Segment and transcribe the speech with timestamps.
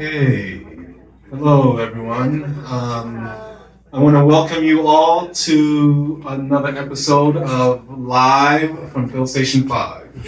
[0.00, 0.64] Okay.
[1.28, 2.44] Hello, everyone.
[2.64, 3.18] Um,
[3.92, 10.26] I want to welcome you all to another episode of Live from Field Station 5.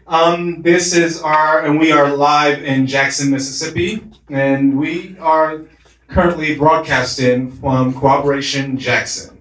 [0.06, 5.66] um, this is our, and we are live in Jackson, Mississippi, and we are
[6.08, 9.39] currently broadcasting from Cooperation Jackson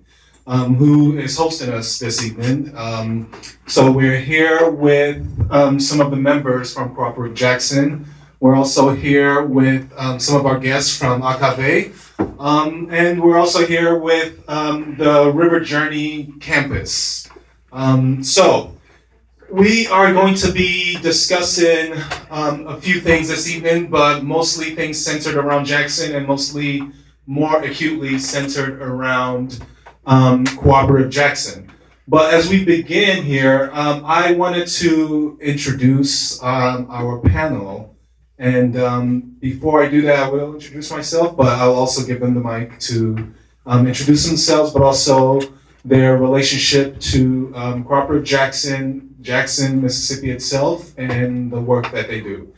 [0.50, 2.74] um, who is hosting us this evening.
[2.76, 3.32] Um,
[3.68, 8.08] so we're here with um, some of the members from Cooperative Jackson.
[8.40, 11.94] We're also here with um, some of our guests from Akave.
[12.40, 17.30] Um, and we're also here with um, the River Journey campus.
[18.24, 18.76] so
[19.52, 21.94] we are going to be discussing
[22.32, 26.82] a few things this evening, but mostly things centered around Jackson and mostly
[27.28, 29.60] more acutely centered around
[30.06, 31.70] um, Cooperative Jackson.
[32.10, 37.96] But as we begin here, um, I wanted to introduce um, our panel.
[38.40, 42.34] And um, before I do that, I will introduce myself, but I'll also give them
[42.34, 43.32] the mic to
[43.68, 45.40] um, introduce themselves, but also
[45.86, 52.52] their relationship to um, Cooperative Jackson, Jackson, Mississippi itself, and the work that they do.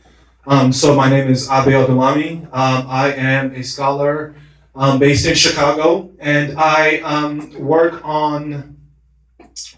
[0.70, 2.48] so my name is Abe Odulami.
[2.52, 4.34] I am a scholar
[4.74, 8.76] um, based in Chicago, and I um, work on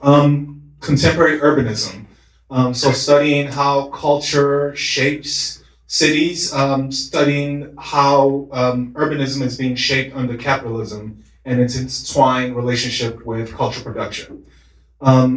[0.02, 2.06] um, contemporary urbanism.
[2.50, 10.14] Um, so, studying how culture shapes cities, um, studying how um, urbanism is being shaped
[10.14, 14.44] under capitalism and its entwined relationship with culture production.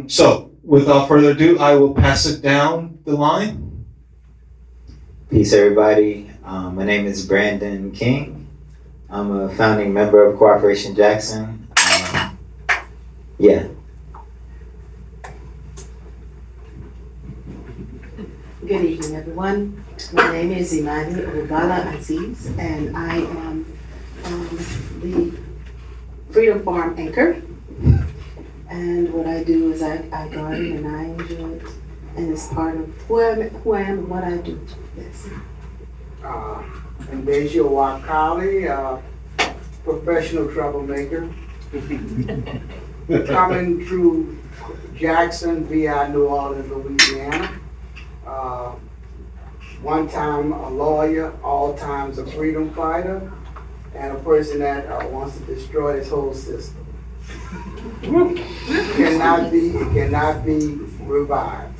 [0.08, 3.86] so, without further ado, I will pass it down the line.
[5.30, 6.30] Peace, everybody.
[6.44, 8.37] my name is Brandon King.
[9.10, 11.66] I'm a founding member of Cooperation Jackson.
[12.14, 12.38] Um,
[13.38, 13.68] yeah.
[18.60, 19.82] Good evening, everyone.
[20.12, 23.78] My name is Imani Obala Aziz, and I am
[24.26, 24.58] um,
[25.00, 25.32] the
[26.30, 27.40] Freedom Farm anchor.
[28.68, 31.62] And what I do is I, I garden and I enjoy it,
[32.16, 34.60] and it's part of who I am, who I am and what I do.
[34.98, 35.30] Yes.
[36.22, 36.62] Uh,
[37.10, 39.00] and Deja Wakali, uh,
[39.84, 41.28] professional troublemaker.
[43.26, 44.38] Coming through
[44.94, 47.50] Jackson via New Orleans, Louisiana.
[48.26, 48.72] Uh,
[49.80, 53.32] one time a lawyer, all times a freedom fighter,
[53.94, 56.84] and a person that uh, wants to destroy this whole system.
[58.02, 61.78] it cannot be, it cannot be revived.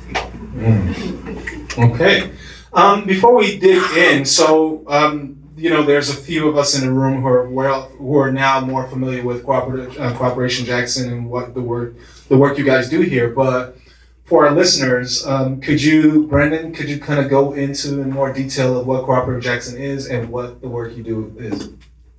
[0.55, 1.91] Mm.
[1.91, 2.31] Okay.
[2.71, 6.87] Um, before we dig in, so um, you know, there's a few of us in
[6.87, 11.11] the room who are well, who are now more familiar with Cooperative, uh, Cooperation Jackson
[11.11, 11.95] and what the work,
[12.29, 13.29] the work you guys do here.
[13.31, 13.77] But
[14.25, 18.31] for our listeners, um, could you, Brendan, could you kind of go into in more
[18.31, 21.71] detail of what Cooperative Jackson is and what the work you do is?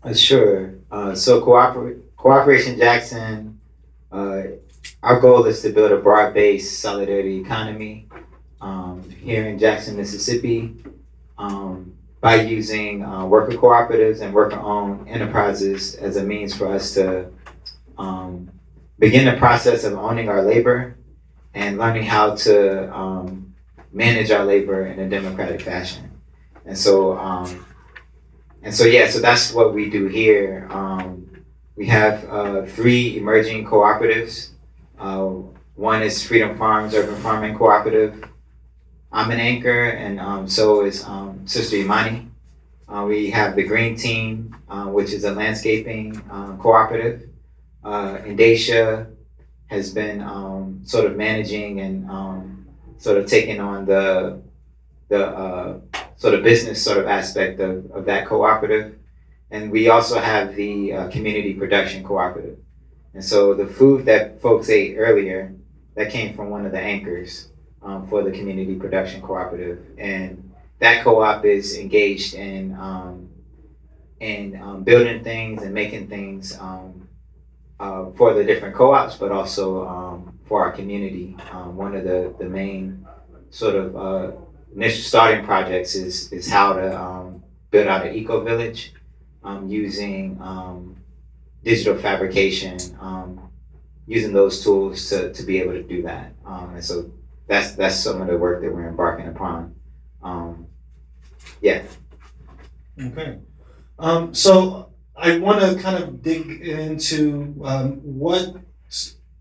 [0.03, 0.75] Uh, sure.
[0.91, 3.59] Uh, so Cooper- Cooperation Jackson,
[4.12, 4.43] uh,
[5.03, 8.06] our goal is to build a broad-based solidarity economy
[8.60, 10.75] um, here in Jackson, Mississippi,
[11.38, 17.31] um, by using uh, worker cooperatives and worker-owned enterprises as a means for us to
[17.97, 18.50] um,
[18.99, 20.97] begin the process of owning our labor
[21.54, 23.54] and learning how to um,
[23.93, 26.10] manage our labor in a democratic fashion.
[26.66, 27.65] And so, um,
[28.62, 30.69] and so, yeah, so that's what we do here.
[30.70, 31.44] Um,
[31.76, 34.50] we have uh, three emerging cooperatives.
[34.99, 35.28] Uh,
[35.75, 38.22] one is Freedom Farms Urban Farming Cooperative.
[39.12, 42.28] I'm an anchor, and um, so is um, Sister Imani.
[42.88, 47.28] Uh, we have the Green Team, uh, which is a landscaping uh, cooperative.
[47.82, 48.19] Uh,
[49.66, 52.66] has been um, sort of managing and um,
[52.99, 54.41] sort of taking on the
[55.08, 55.81] the uh,
[56.17, 58.96] sort of business sort of aspect of, of that cooperative.
[59.50, 62.58] And we also have the uh, community production cooperative.
[63.14, 65.52] And so the food that folks ate earlier,
[65.96, 67.50] that came from one of the anchors
[67.82, 73.29] um, for the Community Production Cooperative, and that co-op is engaged in um,
[74.19, 77.09] in um, building things and making things um,
[77.79, 81.37] uh, for the different co-ops, but also um, for our community.
[81.53, 83.06] Um, one of the the main
[83.50, 84.33] sort of uh,
[84.75, 87.41] initial starting projects is is how to
[87.71, 88.93] build out an eco village
[89.67, 90.38] using
[91.62, 92.79] digital fabrication
[94.06, 96.33] using those tools to, to be able to do that.
[96.44, 97.12] And so
[97.50, 99.75] that's that's some of the work that we're embarking upon.
[100.23, 100.69] Um,
[101.61, 101.82] yeah.
[102.99, 103.38] Okay.
[103.99, 108.55] Um, so I want to kind of dig into um, what,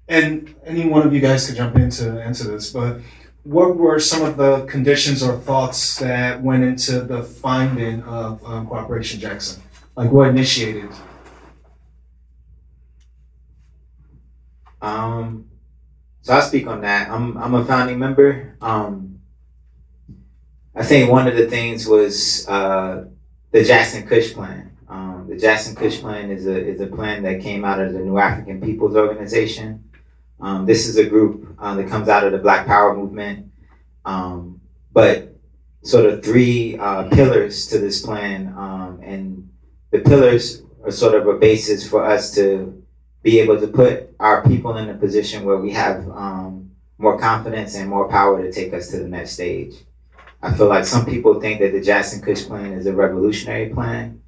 [0.08, 3.00] and any one of you guys could jump in to answer this, but
[3.44, 8.66] what were some of the conditions or thoughts that went into the finding of um,
[8.66, 9.62] Cooperation Jackson?
[9.96, 10.90] Like what initiated?
[14.82, 15.49] Um,
[16.30, 17.10] so I'll speak on that.
[17.10, 18.56] I'm I'm a founding member.
[18.62, 19.20] Um,
[20.76, 23.06] I think one of the things was uh,
[23.50, 24.78] the Jackson Kush Plan.
[24.88, 28.00] Um, the Jackson Kush Plan is a is a plan that came out of the
[28.02, 29.90] New African Peoples Organization.
[30.40, 33.52] Um, this is a group uh, that comes out of the Black Power movement,
[34.06, 34.62] um,
[34.94, 35.36] but
[35.82, 39.50] sort of three uh, pillars to this plan, um, and
[39.90, 42.79] the pillars are sort of a basis for us to
[43.22, 47.76] be able to put our people in a position where we have um, more confidence
[47.76, 49.76] and more power to take us to the next stage.
[50.42, 54.22] I feel like some people think that the Jackson Kush plan is a revolutionary plan,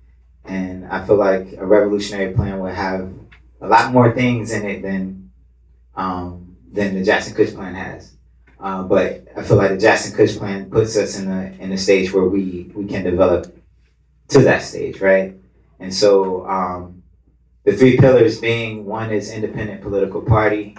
[0.43, 3.09] and I feel like a revolutionary plan would have
[3.61, 5.31] a lot more things in it than
[5.95, 8.15] um, than the Jackson Kush plan has.
[8.59, 11.77] Uh, but I feel like the Jackson Kush plan puts us in a in a
[11.77, 13.55] stage where we we can develop
[14.29, 15.35] to that stage, right?
[15.79, 17.00] And so um,
[17.63, 20.75] the three pillars being one is independent political party,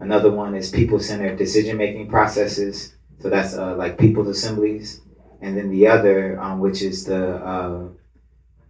[0.00, 5.00] another one is people centered decision making processes, so that's uh, like people's assemblies,
[5.40, 7.84] and then the other, um, which is the uh,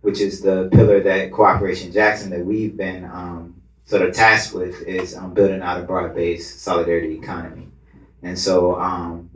[0.02, 4.82] which is the pillar that Cooperation Jackson that we've been um, sort of tasked with
[4.82, 7.68] is um, building out a broad based solidarity economy,
[8.22, 9.30] and so um,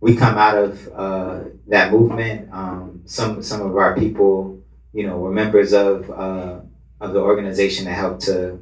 [0.00, 2.48] we come out of uh, that movement.
[2.52, 4.60] Um, some some of our people,
[4.92, 6.60] you know, were members of uh,
[7.00, 8.58] of the organization that helped to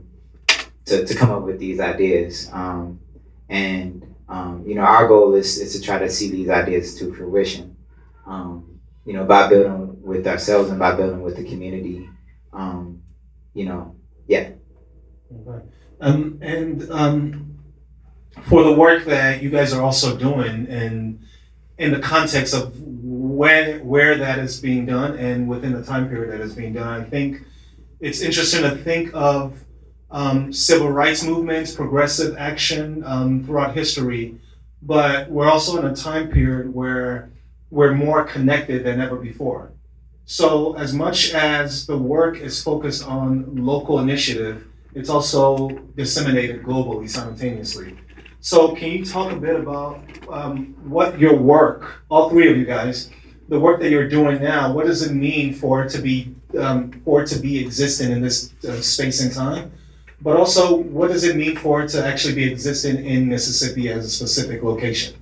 [0.86, 2.48] to, to come up with these ideas.
[2.52, 3.00] Um,
[3.48, 7.12] and um, you know, our goal is, is to try to see these ideas to
[7.14, 7.76] fruition.
[8.26, 12.08] Um, you know, by building with ourselves and by building with the community.
[12.52, 13.02] Um,
[13.54, 13.94] you know,
[14.26, 14.50] yeah.
[15.32, 15.64] Okay.
[16.00, 17.58] Um, and um,
[18.42, 21.20] for the work that you guys are also doing, and
[21.78, 26.32] in the context of when where that is being done, and within the time period
[26.32, 27.42] that is being done, I think
[28.00, 29.64] it's interesting to think of
[30.10, 34.38] um, civil rights movements, progressive action um, throughout history,
[34.82, 37.30] but we're also in a time period where
[37.70, 39.72] we're more connected than ever before.
[40.26, 47.08] So, as much as the work is focused on local initiative, it's also disseminated globally
[47.08, 47.96] simultaneously.
[48.40, 52.64] So, can you talk a bit about um, what your work, all three of you
[52.64, 53.10] guys,
[53.48, 56.92] the work that you're doing now, what does it mean for it to be um,
[57.04, 59.72] for to be existing in this uh, space and time?
[60.22, 64.06] But also, what does it mean for it to actually be existing in Mississippi as
[64.06, 65.14] a specific location?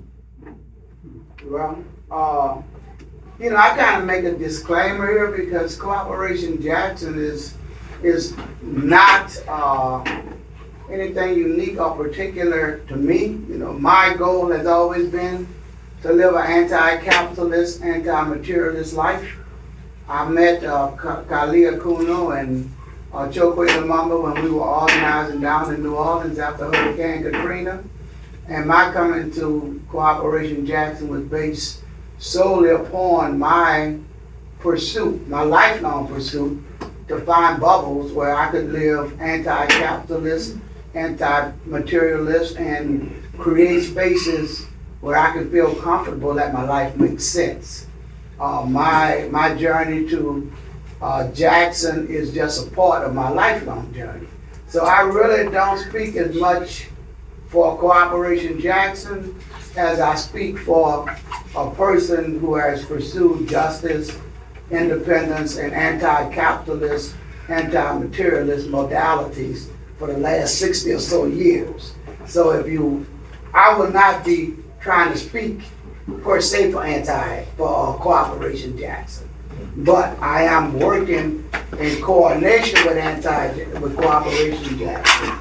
[1.44, 2.62] Well, uh,
[3.40, 7.54] you know, I kind of make a disclaimer here because Cooperation Jackson is
[8.02, 10.04] is not uh,
[10.90, 13.24] anything unique or particular to me.
[13.48, 15.48] You know, my goal has always been
[16.02, 19.36] to live an anti-capitalist, anti-materialist life.
[20.06, 22.70] I met uh, Kali Akuno and
[23.12, 27.82] uh, Chokwe Lumumba when we were organizing down in New Orleans after Hurricane Katrina.
[28.48, 31.80] And my coming to Cooperation Jackson was based
[32.18, 33.96] solely upon my
[34.60, 36.62] pursuit, my lifelong pursuit,
[37.08, 40.58] to find bubbles where I could live anti-capitalist,
[40.92, 44.66] anti-materialist, and create spaces
[45.00, 47.86] where I could feel comfortable that my life makes sense.
[48.38, 50.50] Uh, my my journey to
[51.00, 54.26] uh, Jackson is just a part of my lifelong journey.
[54.66, 56.88] So I really don't speak as much
[57.48, 59.38] for Cooperation Jackson
[59.76, 61.08] as I speak for
[61.56, 64.16] a person who has pursued justice,
[64.70, 67.14] independence, and anti-capitalist,
[67.48, 71.94] anti-materialist modalities for the last 60 or so years.
[72.26, 73.06] So if you,
[73.52, 75.60] I will not be trying to speak
[76.22, 79.28] per se for anti, for uh, Cooperation Jackson.
[79.76, 85.38] But I am working in coordination with anti, with Cooperation Jackson,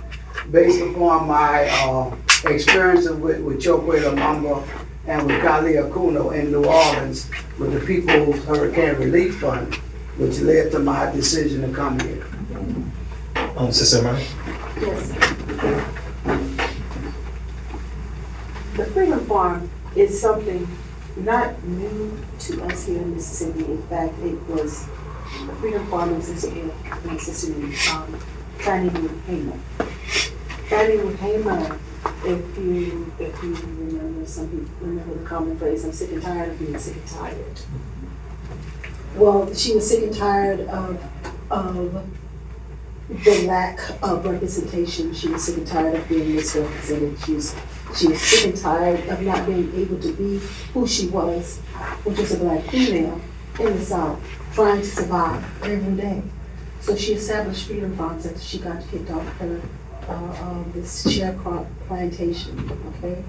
[0.52, 2.16] based upon my uh,
[2.46, 4.68] experiences with, with Chokwe Lumumba
[5.08, 7.30] and with Kali Akuno in New Orleans
[7.60, 9.76] with the People's Hurricane Relief Fund,
[10.18, 12.26] which led to my decision to come here.
[13.58, 14.26] Um, Sister Murray?
[14.80, 15.10] Yes.
[18.76, 20.68] The Freedom Farm is something
[21.18, 23.66] not new to us here in Mississippi.
[23.66, 24.88] In fact, it was,
[25.60, 26.72] Freedom Farm in Mississippi,
[27.92, 28.20] um,
[28.58, 29.58] Fannie Lou Hamer.
[30.68, 31.80] Fannie Lou Hamer,
[32.26, 36.50] if you, if you remember, some people remember the common phrase, I'm sick and tired
[36.50, 37.62] of being sick and tired.
[39.16, 41.04] Well, she was sick and tired of,
[41.52, 42.08] of
[43.10, 45.14] the lack of representation.
[45.14, 47.20] She was sick and tired of being misrepresented.
[47.20, 47.56] She was
[47.96, 50.40] She was sick and tired of not being able to be
[50.74, 51.60] who she was,
[52.04, 53.22] which was a black female
[53.60, 54.20] in the South,
[54.54, 56.24] trying to survive every day.
[56.82, 59.62] So she established Freedom Farms after she got kicked off her,
[60.10, 63.24] uh, um, this sharecrop plantation, okay?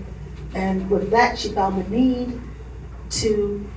[0.55, 2.41] And with that, she found the need
[3.11, 3.71] to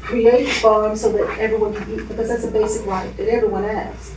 [0.00, 4.14] create farms so that everyone can eat, because that's a basic right that everyone has.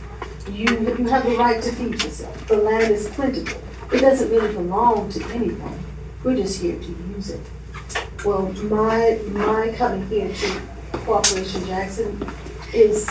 [0.50, 0.66] You,
[0.98, 2.48] you have the right to feed yourself.
[2.48, 3.60] The land is plentiful.
[3.92, 5.78] It doesn't really belong to anyone.
[6.24, 7.40] We're just here to use it.
[8.24, 10.60] Well, my, my coming here to
[10.92, 12.24] Cooperation Jackson
[12.72, 13.08] is,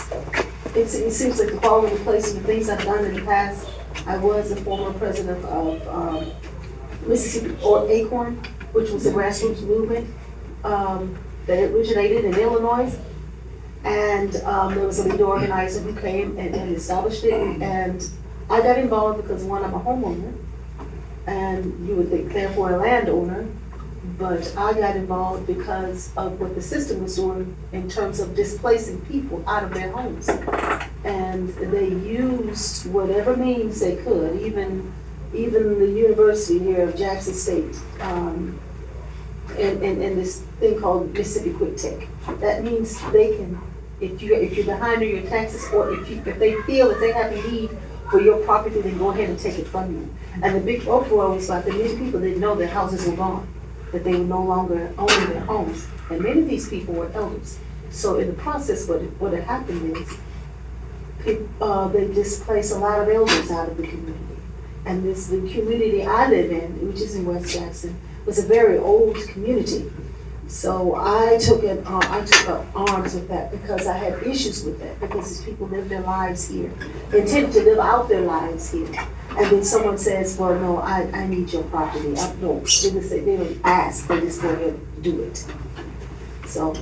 [0.74, 3.68] it seems like the following place of the things I've done in the past.
[4.06, 6.32] I was a former president of, um,
[7.06, 8.36] Mississippi, or Acorn,
[8.72, 10.08] which was a grassroots movement,
[10.64, 12.96] um, that originated in Illinois.
[13.84, 18.08] And, um, there was a lead organizer who came and, and established it, and
[18.48, 20.32] I got involved because one, I'm a homeowner,
[21.26, 23.46] and you would think therefore a landowner,
[24.18, 29.00] but I got involved because of what the system was doing in terms of displacing
[29.02, 30.28] people out of their homes.
[31.04, 34.92] And they used whatever means they could, even,
[35.34, 38.60] even the university here of Jackson State, um,
[39.58, 42.08] and, and, and this thing called Mississippi Quick Take.
[42.40, 43.60] That means they can,
[44.00, 47.00] if you, if you're behind on your taxes, or if you, if they feel that
[47.00, 47.70] they have a need
[48.10, 50.14] for your property, then go ahead and take it from you.
[50.40, 53.46] And the big uproar was like that many people didn't know their houses were gone,
[53.92, 55.86] that they were no longer owning their homes.
[56.10, 57.58] And many of these people were elders.
[57.90, 60.18] So in the process, what, what had happened is,
[61.26, 64.18] it, uh, they displaced a lot of elders out of the community.
[64.86, 68.78] And this, the community I live in, which is in West Jackson, was a very
[68.78, 69.90] old community.
[70.48, 74.64] So I took it, uh, I took up arms with that because I had issues
[74.64, 76.70] with that, because these people live their lives here,
[77.12, 78.86] intended to live out their lives here.
[79.30, 82.14] And then someone says, well, no, I, I need your property.
[82.18, 85.46] I, no, they just say, they don't ask, they just go ahead and do it.
[86.46, 86.74] So,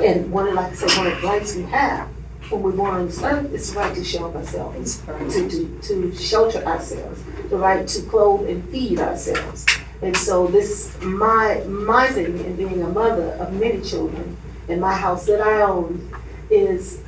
[0.00, 2.08] and one of, like I said, one of the rights we have
[2.50, 6.14] when we're born on this earth is the right to shelter ourselves, to, to, to
[6.16, 9.64] shelter ourselves, the right to clothe and feed ourselves.
[10.02, 14.36] And so this, my, my thing in being a mother of many children
[14.68, 16.10] in my house that I own
[16.50, 17.02] is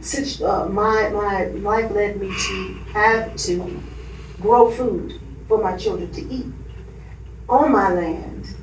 [0.00, 3.82] since uh, my, my life led me to have to
[4.40, 6.46] grow food for my children to eat
[7.48, 8.54] on my land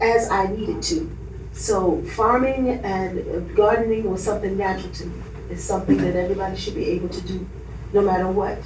[0.00, 1.16] as I needed to.
[1.52, 5.22] So farming and gardening was something natural to me.
[5.50, 7.46] It's something that everybody should be able to do,
[7.92, 8.58] no matter what.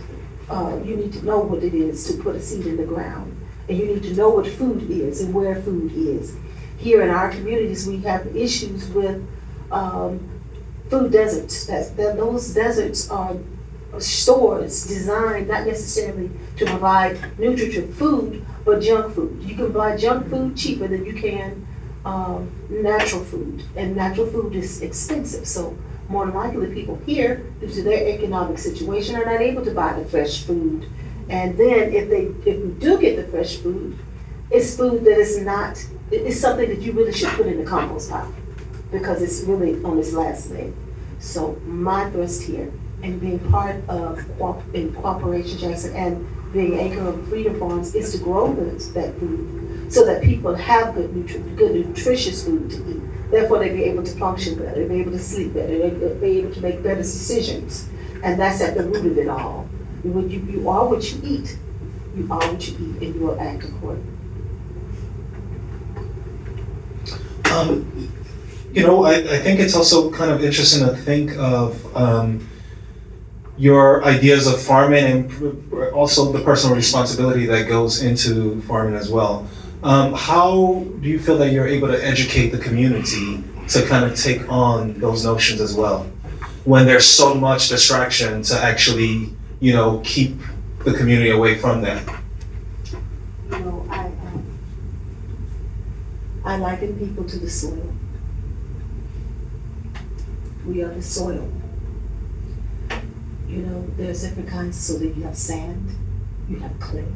[0.48, 3.37] Uh, you need to know what it is to put a seed in the ground,
[3.68, 6.36] and you need to know what food is and where food is.
[6.78, 9.26] Here in our communities, we have issues with
[9.70, 10.28] um,
[10.88, 11.66] food deserts.
[11.66, 13.36] That, that those deserts are
[13.98, 19.42] stores designed not necessarily to provide nutritive food, but junk food.
[19.42, 21.66] You can buy junk food cheaper than you can
[22.04, 25.46] um, natural food, and natural food is expensive.
[25.46, 25.76] So
[26.08, 29.98] more than likely, people here, due to their economic situation, are not able to buy
[29.98, 30.86] the fresh food.
[31.30, 33.98] And then if they, if we do get the fresh food,
[34.50, 38.10] it's food that is not, it's something that you really should put in the compost
[38.10, 38.32] pile
[38.90, 40.72] because it's really on its last leg.
[41.18, 44.18] So my thrust here and being part of
[44.74, 49.92] in Cooperation Jackson and being anchor of Freedom Farms is to grow this, that food
[49.92, 53.30] so that people have good, nutri- good nutritious food to eat.
[53.30, 56.38] Therefore, they be able to function better, they be able to sleep better, they be
[56.38, 57.88] able to make better decisions.
[58.22, 59.67] And that's at the root of it all.
[60.02, 61.58] When you, you are what you eat,
[62.16, 64.14] you are what you eat, and you will act accordingly.
[67.52, 68.12] Um,
[68.72, 72.46] you know, I, I think it's also kind of interesting to think of um,
[73.56, 79.48] your ideas of farming and also the personal responsibility that goes into farming as well.
[79.82, 84.16] Um, how do you feel that you're able to educate the community to kind of
[84.16, 86.04] take on those notions as well?
[86.64, 90.38] When there's so much distraction to actually, you know, keep
[90.84, 92.06] the community away from that.
[93.50, 94.58] You know, I, um,
[96.44, 97.92] I liken people to the soil.
[100.66, 101.50] We are the soil.
[103.48, 105.90] You know, there's different kinds, so that you have sand,
[106.48, 107.06] you have clay,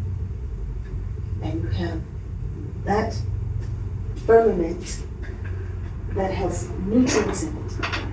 [1.43, 2.01] and you have
[2.85, 3.15] that
[4.27, 5.03] firmament
[6.15, 8.12] that has nutrients in it.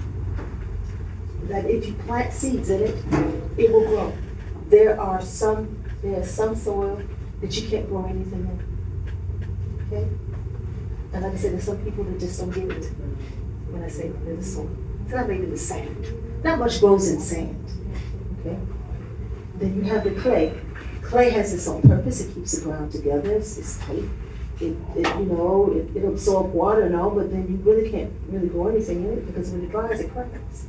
[1.49, 2.95] That if you plant seeds in it,
[3.57, 4.13] it will grow.
[4.67, 7.01] There are some, there's some soil
[7.41, 9.87] that you can't grow anything in.
[9.87, 10.07] Okay?
[11.11, 12.85] And like I said, there's some people that just don't get it
[13.71, 14.69] when I say they're the soil.
[15.03, 16.43] It's not maybe the sand.
[16.43, 17.65] Not much grows in sand.
[18.39, 18.57] Okay?
[19.55, 20.55] Then you have the clay.
[21.01, 22.21] clay has its own purpose.
[22.21, 23.31] It keeps the ground together.
[23.31, 24.03] It's, it's tight.
[24.61, 28.13] It, it, you know, it, it absorbs water and all, but then you really can't
[28.27, 30.67] really grow anything in it because when it dries, it cracks.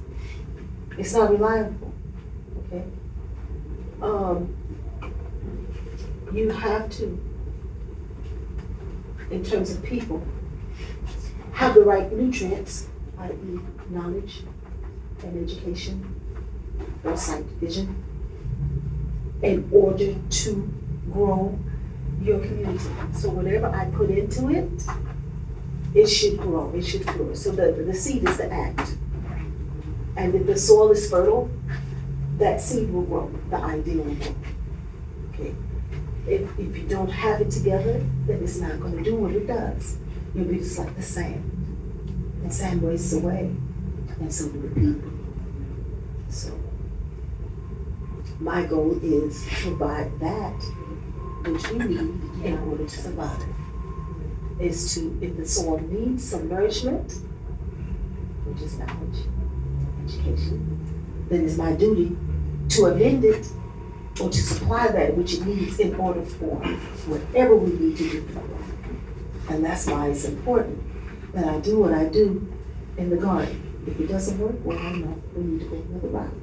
[0.99, 1.93] It's not reliable.
[2.67, 2.85] Okay.
[4.03, 4.57] Um,
[6.33, 7.19] you have to,
[9.31, 10.23] in terms of people,
[11.53, 14.43] have the right nutrients, i.e., knowledge
[15.23, 16.21] and education,
[17.03, 18.03] foresight, vision,
[19.43, 20.75] in order to
[21.13, 21.59] grow
[22.23, 22.85] your community.
[23.13, 24.83] So whatever I put into it,
[25.95, 27.39] it should grow, it should flourish.
[27.39, 28.97] So the, the seed is the act.
[30.17, 31.51] And if the soil is fertile,
[32.39, 34.35] that seed will grow, the idea will grow.
[35.35, 35.55] Okay?
[36.27, 39.99] If, if you don't have it together, then it's not gonna do what it does.
[40.35, 41.45] You'll be just like the sand.
[42.43, 43.55] And sand wastes away,
[44.21, 45.11] and so do the people.
[46.29, 46.59] So
[48.39, 50.63] my goal is to provide that
[51.47, 53.43] which we need in order to survive.
[54.59, 57.13] Is to, if the soil needs some nourishment,
[58.45, 59.27] which is knowledge,
[60.05, 62.17] education, then it's my duty
[62.71, 63.47] to amend it
[64.21, 66.57] or to supply that which it needs in order for
[67.07, 68.41] whatever we need to do.
[69.49, 70.79] And that's why it's important
[71.33, 72.47] that I do what I do
[72.97, 73.67] in the garden.
[73.87, 76.35] If it doesn't work, well, I know we need to go another route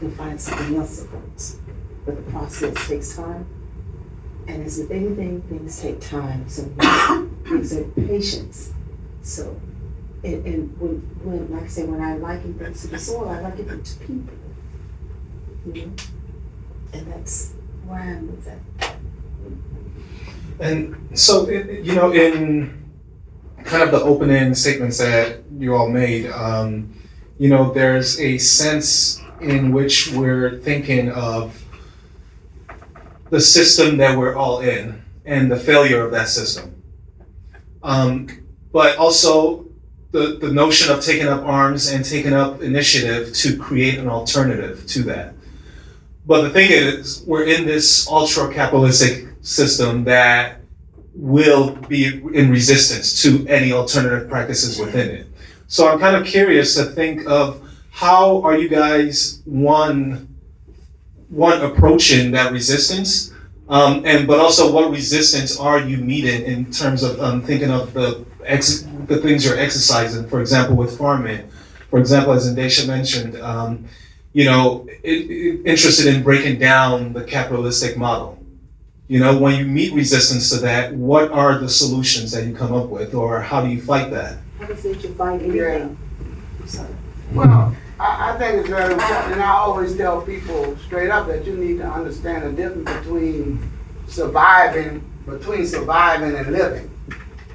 [0.00, 1.58] and find something else that works.
[2.06, 3.46] But the process takes time.
[4.46, 6.48] And as with anything, things take time.
[6.48, 6.64] So
[7.44, 8.72] things are patience.
[9.22, 9.60] So,
[10.22, 13.40] and, and when, when, like I said, when I liken things to the soil, I
[13.40, 14.34] liken them to people.
[15.66, 15.92] You know?
[16.92, 17.54] And that's
[17.86, 18.94] where I am with that.
[20.58, 22.90] And so, you know, in
[23.64, 26.92] kind of the opening statements that you all made, um,
[27.38, 31.64] you know, there's a sense in which we're thinking of
[33.30, 36.82] the system that we're all in and the failure of that system.
[37.82, 38.28] Um,
[38.72, 39.59] but also
[40.12, 44.86] the, the notion of taking up arms and taking up initiative to create an alternative
[44.88, 45.34] to that.
[46.26, 50.60] But the thing is, we're in this ultra capitalistic system that
[51.14, 55.26] will be in resistance to any alternative practices within it.
[55.66, 60.28] So I'm kind of curious to think of how are you guys one
[61.28, 63.32] one approaching that resistance,
[63.68, 67.92] um, and but also what resistance are you meeting in terms of um, thinking of
[67.92, 70.26] the ex- the things you're exercising.
[70.28, 71.50] For example, with farming,
[71.90, 73.84] for example, as Indesha mentioned, um,
[74.32, 78.38] you know, it, it, interested in breaking down the capitalistic model.
[79.08, 82.72] You know, when you meet resistance to that, what are the solutions that you come
[82.72, 84.38] up with, or how do you fight that?
[84.60, 85.98] How does it you find anything?
[86.78, 86.96] I'm.
[87.34, 91.44] Well, I, I think it's very important, and I always tell people straight up that
[91.44, 93.68] you need to understand the difference between
[94.06, 96.90] surviving, between surviving and living.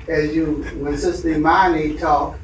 [0.08, 2.40] As you, when Sister Imani talked,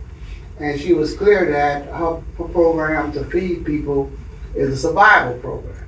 [0.59, 4.11] and she was clear that her program to feed people
[4.55, 5.87] is a survival program.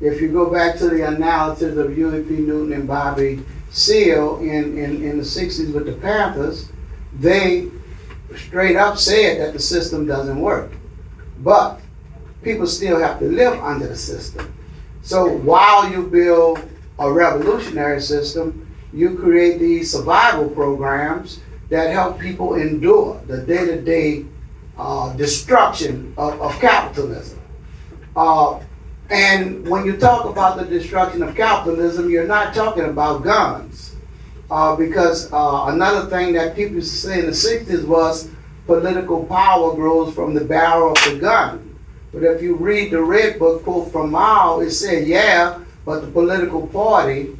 [0.00, 2.36] If you go back to the analysis of Huey P.
[2.36, 6.70] Newton and Bobby Seale in, in, in the 60s with the Panthers,
[7.18, 7.68] they
[8.36, 10.70] straight up said that the system doesn't work.
[11.40, 11.80] But
[12.42, 14.54] people still have to live under the system.
[15.02, 16.60] So while you build
[16.98, 24.24] a revolutionary system, you create these survival programs that help people endure the day-to-day
[24.78, 27.38] uh, destruction of, of capitalism.
[28.16, 28.60] Uh,
[29.10, 33.96] and when you talk about the destruction of capitalism, you're not talking about guns.
[34.50, 38.30] Uh, because uh, another thing that people used to say in the 60s was
[38.66, 41.78] political power grows from the barrel of the gun.
[42.12, 46.06] But if you read the Red Book quote from Mao, it said, yeah, but the
[46.06, 47.37] political party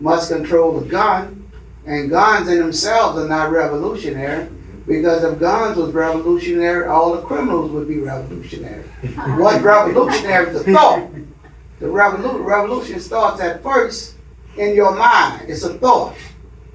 [0.00, 1.50] must control the gun.
[1.86, 4.48] And guns in themselves are not revolutionary.
[4.86, 8.82] Because if guns was revolutionary, all the criminals would be revolutionary.
[9.36, 11.10] What's revolutionary is the thought.
[11.78, 14.14] The revolu- revolution starts at first
[14.56, 15.48] in your mind.
[15.48, 16.16] It's a thought.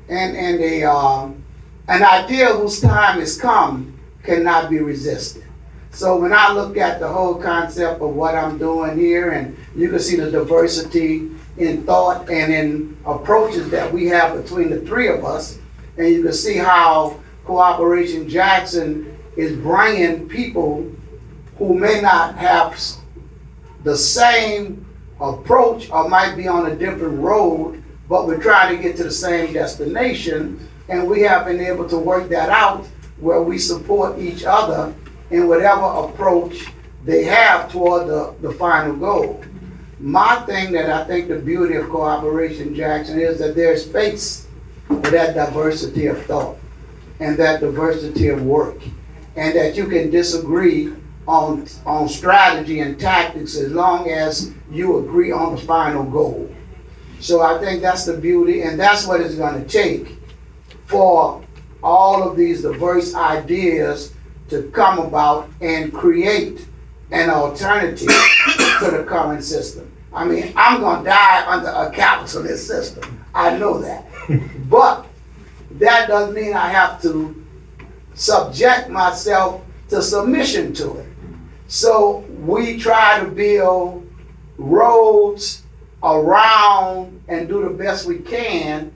[0.09, 1.43] And, and a, um,
[1.87, 5.43] an idea whose time has come cannot be resisted.
[5.91, 9.89] So when I look at the whole concept of what I'm doing here, and you
[9.89, 15.07] can see the diversity in thought and in approaches that we have between the three
[15.07, 15.59] of us,
[15.97, 20.89] and you can see how Cooperation Jackson is bringing people
[21.57, 22.79] who may not have
[23.83, 24.85] the same
[25.19, 29.11] approach or might be on a different road, but we're trying to get to the
[29.11, 30.67] same destination.
[30.89, 32.85] And we have been able to work that out
[33.19, 34.93] where we support each other
[35.31, 36.65] in whatever approach
[37.05, 39.43] they have toward the, the final goal.
[40.03, 44.47] My thing that I think the beauty of Cooperation Jackson is that there's space
[44.87, 46.57] for that diversity of thought
[47.21, 48.81] and that diversity of work.
[49.37, 50.91] And that you can disagree
[51.25, 56.53] on, on strategy and tactics as long as you agree on the final goal.
[57.21, 60.17] So I think that's the beauty, and that's what it's going to take
[60.85, 61.41] for
[61.81, 64.13] all of these diverse ideas
[64.49, 66.67] to come about and create
[67.11, 68.09] an alternative
[68.79, 69.89] to the current system.
[70.13, 73.25] I mean, I'm going to die under a capitalist system.
[73.33, 74.05] I know that.
[74.69, 75.05] but
[75.71, 77.43] that doesn't mean I have to
[78.13, 81.07] subject myself to submission to it.
[81.67, 84.07] So we try to build
[84.57, 85.63] roads
[86.03, 88.93] around and do the best we can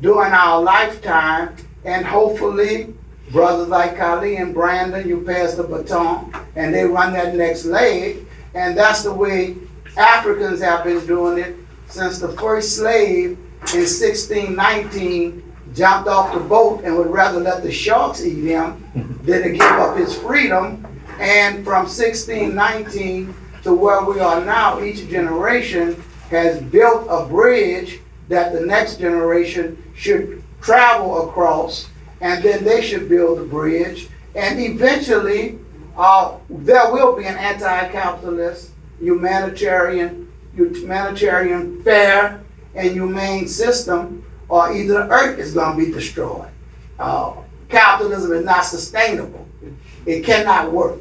[0.00, 2.94] during our lifetime, and hopefully,
[3.30, 8.26] brothers like Kali and Brandon, you pass the baton, and they run that next leg,
[8.54, 9.56] and that's the way
[9.96, 11.56] Africans have been doing it
[11.88, 13.38] since the first slave
[13.72, 15.42] in 1619
[15.74, 18.82] jumped off the boat and would rather let the sharks eat him
[19.22, 20.86] than to give up his freedom.
[21.20, 28.52] And from 1619 to where we are now, each generation has built a bridge that
[28.52, 31.88] the next generation should travel across,
[32.20, 34.08] and then they should build a bridge.
[34.34, 35.58] And eventually,
[35.96, 42.40] uh, there will be an anti-capitalist, humanitarian, humanitarian, fair,
[42.74, 46.48] and humane system or either the earth is going to be destroyed.
[46.98, 47.34] Uh,
[47.68, 49.46] capitalism is not sustainable.
[50.06, 51.00] It cannot work.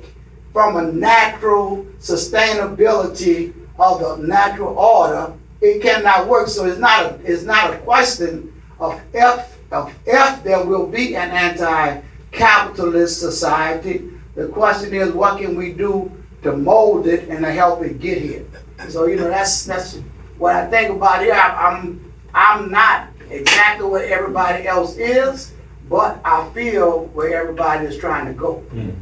[0.53, 6.47] From a natural sustainability of the natural order, it cannot work.
[6.47, 11.15] So it's not a, it's not a question of if, of if there will be
[11.15, 14.09] an anti-capitalist society.
[14.35, 16.11] The question is, what can we do
[16.43, 18.45] to mold it and to help it get here?
[18.87, 19.97] So you know, that's that's
[20.37, 21.33] what I think about here.
[21.33, 25.53] I'm I'm not exactly what everybody else is,
[25.89, 28.63] but I feel where everybody is trying to go.
[28.71, 28.95] Mm.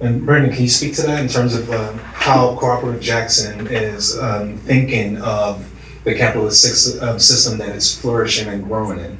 [0.00, 4.18] And Brandon, can you speak to that in terms of um, how Cooperative Jackson is
[4.18, 5.70] um, thinking of
[6.02, 9.18] the capitalist um, system that is flourishing and growing in?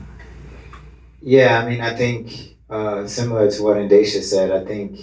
[1.22, 4.98] Yeah, I mean, I think uh, similar to what Indesha said, I think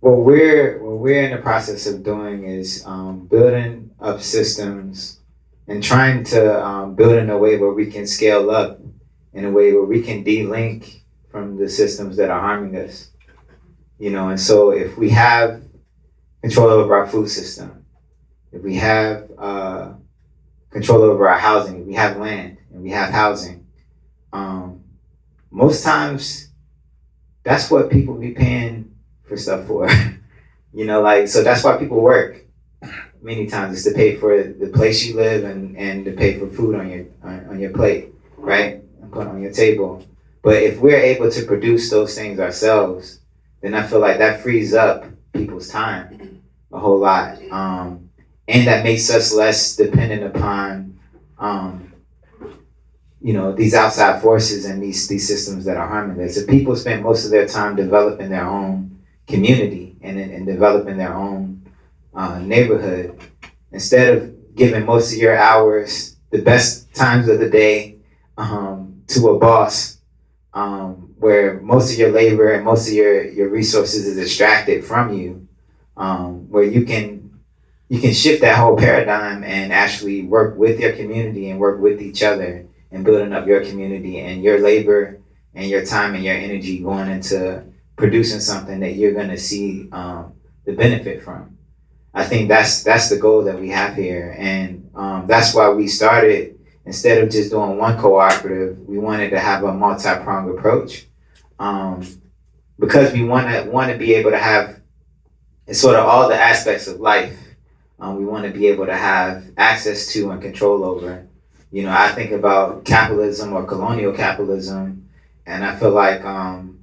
[0.00, 5.20] what we're what we're in the process of doing is um, building up systems
[5.68, 8.80] and trying to um, build in a way where we can scale up
[9.32, 13.10] in a way where we can de-link from the systems that are harming us.
[13.98, 15.62] You know and so if we have
[16.42, 17.84] control over our food system
[18.52, 19.92] if we have uh,
[20.70, 23.66] control over our housing if we have land and we have housing
[24.32, 24.84] um,
[25.50, 26.50] most times
[27.42, 28.85] that's what people be paying
[29.26, 29.88] for stuff for
[30.72, 32.46] you know like so that's why people work
[33.26, 36.48] many times is to pay for the place you live and, and to pay for
[36.48, 38.82] food on your on, on your plate, right?
[39.02, 40.06] And put on your table.
[40.42, 43.20] But if we're able to produce those things ourselves,
[43.60, 47.38] then I feel like that frees up people's time a whole lot.
[47.50, 48.10] Um,
[48.46, 51.00] and that makes us less dependent upon
[51.38, 51.92] um,
[53.20, 56.36] you know these outside forces and these these systems that are harming us.
[56.36, 58.95] If people spend most of their time developing their own
[59.26, 61.62] community and, and developing their own
[62.14, 63.20] uh, neighborhood,
[63.72, 67.98] instead of giving most of your hours, the best times of the day,
[68.38, 69.98] um, to a boss,
[70.54, 75.12] um, where most of your labor and most of your, your resources is extracted from
[75.12, 75.46] you,
[75.96, 77.26] um, where you can
[77.88, 82.02] you can shift that whole paradigm and actually work with your community and work with
[82.02, 85.20] each other and building up your community and your labor
[85.54, 87.62] and your time and your energy going into
[87.96, 91.56] producing something that you're going to see um, the benefit from.
[92.14, 95.86] I think that's that's the goal that we have here, and um, that's why we
[95.88, 96.58] started.
[96.86, 101.06] Instead of just doing one cooperative, we wanted to have a multi-pronged approach,
[101.58, 102.06] um,
[102.78, 104.80] because we want to want to be able to have
[105.72, 107.38] sort of all the aspects of life.
[107.98, 111.26] Um, we want to be able to have access to and control over.
[111.72, 115.08] You know, I think about capitalism or colonial capitalism,
[115.44, 116.75] and I feel like um,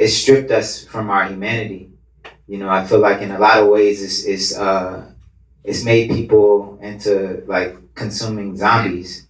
[0.00, 1.90] it stripped us from our humanity
[2.50, 5.06] you know, I feel like in a lot of ways it's it's uh
[5.62, 9.28] it's made people into like consuming zombies,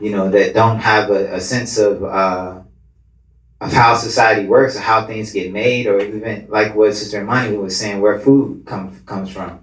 [0.00, 2.62] you know, that don't have a, a sense of uh
[3.60, 7.58] of how society works or how things get made or even like what Sister Imani
[7.58, 9.60] was saying, where food comes comes from.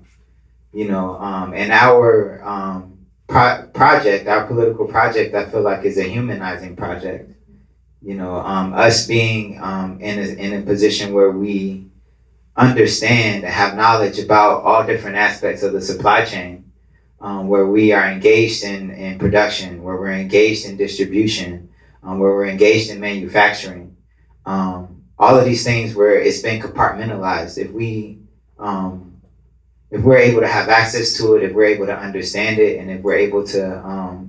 [0.72, 5.98] You know, um, and our um, pro- project, our political project, I feel like is
[5.98, 7.32] a humanizing project.
[8.02, 11.86] You know, um, us being um, in a, in a position where we
[12.56, 16.72] understand and have knowledge about all different aspects of the supply chain
[17.22, 21.70] um, where we are engaged in, in production, where we're engaged in distribution,
[22.04, 23.96] um, where we're engaged in manufacturing.
[24.46, 27.58] Um, all of these things where it's been compartmentalized.
[27.58, 28.20] If we
[28.58, 29.22] um,
[29.92, 32.90] if we're able to have access to it, if we're able to understand it, and
[32.90, 34.29] if we're able to um,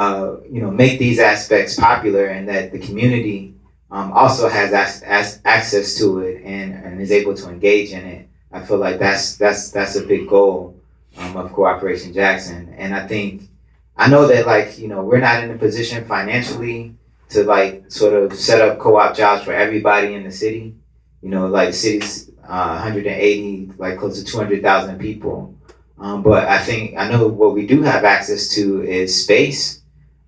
[0.00, 3.54] uh, you know make these aspects popular, and that the community
[3.90, 8.06] um, also has as, as access to it and, and is able to engage in
[8.06, 10.80] it, I feel like that's that's that's a big goal
[11.18, 12.72] um, of Cooperation Jackson.
[12.78, 13.50] And I think
[13.96, 16.94] I know that like you know we're not in a position financially
[17.30, 20.74] to like sort of set up co-op jobs for everybody in the city.
[21.20, 25.54] You know, like cities uh, 180, like close to 200,000 people.
[25.98, 29.79] Um, but I think I know what we do have access to is space,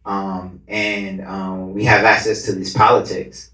[0.04, 3.50] um, and um, we have access to these politics,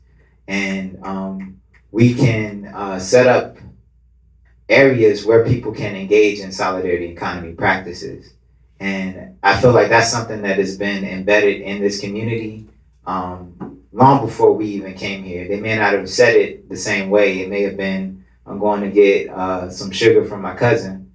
[0.46, 3.56] and um, we can uh, set up
[4.68, 8.32] areas where people can engage in solidarity economy practices.
[8.80, 12.66] And I feel like that's something that has been embedded in this community
[13.06, 15.48] um, long before we even came here.
[15.48, 17.40] They may not have said it the same way.
[17.40, 21.07] It may have been, I'm going to get uh, some sugar from my cousin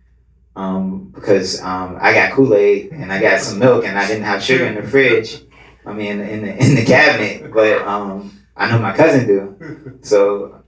[0.56, 4.24] um, because um, I got Kool Aid and I got some milk and I didn't
[4.24, 5.42] have sugar in the fridge.
[5.86, 10.00] I mean, in the, in the cabinet, but um, I know my cousin do.
[10.02, 10.64] So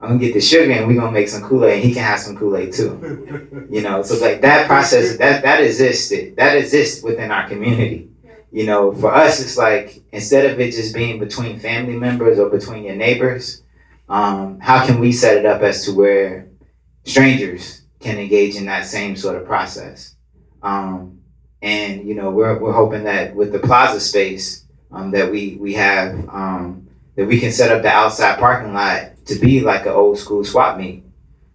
[0.00, 2.20] I'm gonna get the sugar and we're gonna make some Kool-Aid and he can have
[2.20, 3.66] some Kool-Aid too.
[3.70, 8.10] You know, so like that process that that exists that exists within our community.
[8.50, 12.48] You know, for us it's like instead of it just being between family members or
[12.48, 13.62] between your neighbors,
[14.08, 16.48] um, how can we set it up as to where
[17.04, 20.14] strangers can engage in that same sort of process?
[20.62, 21.20] Um,
[21.62, 25.74] and you know, we're we're hoping that with the plaza space um, that we we
[25.74, 29.92] have um, that we can set up the outside parking lot to be like an
[29.92, 31.04] old school swap meet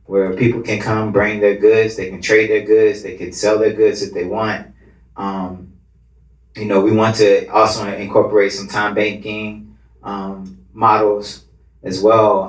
[0.06, 3.58] where people can come bring their goods, they can trade their goods, they can sell
[3.58, 4.68] their goods if they want.
[5.16, 5.74] Um,
[6.56, 11.46] you know, we want to also incorporate some time banking um, models
[11.82, 12.44] as well.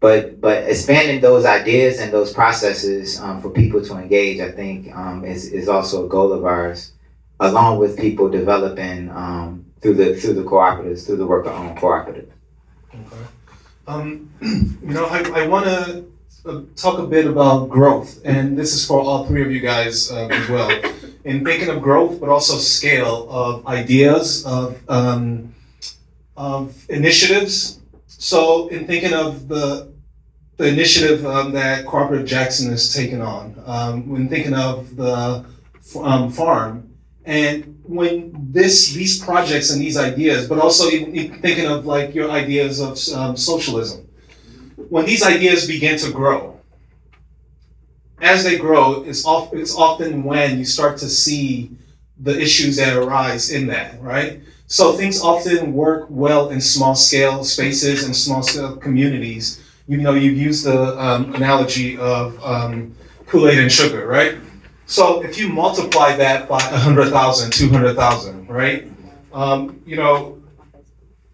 [0.00, 4.94] But but expanding those ideas and those processes um, for people to engage, I think,
[4.94, 6.92] um, is is also a goal of ours,
[7.40, 12.30] along with people developing um, through the through the cooperatives, through the worker owned cooperative.
[12.94, 13.24] Okay.
[13.88, 16.04] Um, you know, I, I want to
[16.46, 20.10] uh, talk a bit about growth, and this is for all three of you guys
[20.10, 20.70] uh, as well.
[21.24, 25.54] In thinking of growth, but also scale of ideas, of, um,
[26.36, 27.80] of initiatives.
[28.06, 29.87] So, in thinking of the,
[30.58, 35.44] the initiative um, that Cooperative Jackson has taken on, um, when thinking of the
[36.02, 36.92] um, farm,
[37.24, 42.30] and when this these projects and these ideas, but also even thinking of like your
[42.30, 44.06] ideas of um, socialism,
[44.88, 46.58] when these ideas begin to grow,
[48.20, 51.70] as they grow, it's, it's often when you start to see
[52.20, 54.40] the issues that arise in that, right?
[54.66, 59.62] So things often work well in small scale spaces and small scale communities.
[59.88, 62.94] You know, you've used the um, analogy of um,
[63.26, 64.36] Kool Aid and sugar, right?
[64.84, 68.86] So if you multiply that by 100,000, 200,000, right?
[69.32, 70.42] Um, you know,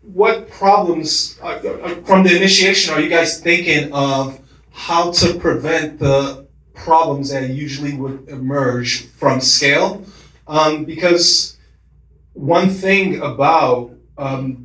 [0.02, 4.38] what problems uh, uh, from the initiation are you guys thinking of
[4.70, 10.04] how to prevent the problems that usually would emerge from scale?
[10.46, 11.56] Um, because
[12.34, 14.63] one thing about um,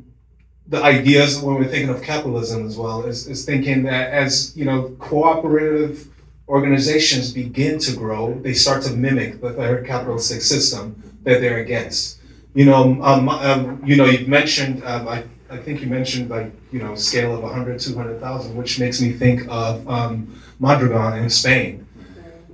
[0.70, 4.64] the ideas when we're thinking of capitalism as well is, is thinking that as you
[4.64, 6.08] know cooperative
[6.48, 12.18] organizations begin to grow, they start to mimic the third capitalistic system that they're against.
[12.54, 16.52] You know, um, um, you know, you've mentioned, um, I, I think you mentioned like,
[16.72, 21.86] you know, scale of 100, 200,000, which makes me think of um, Mondragon in Spain.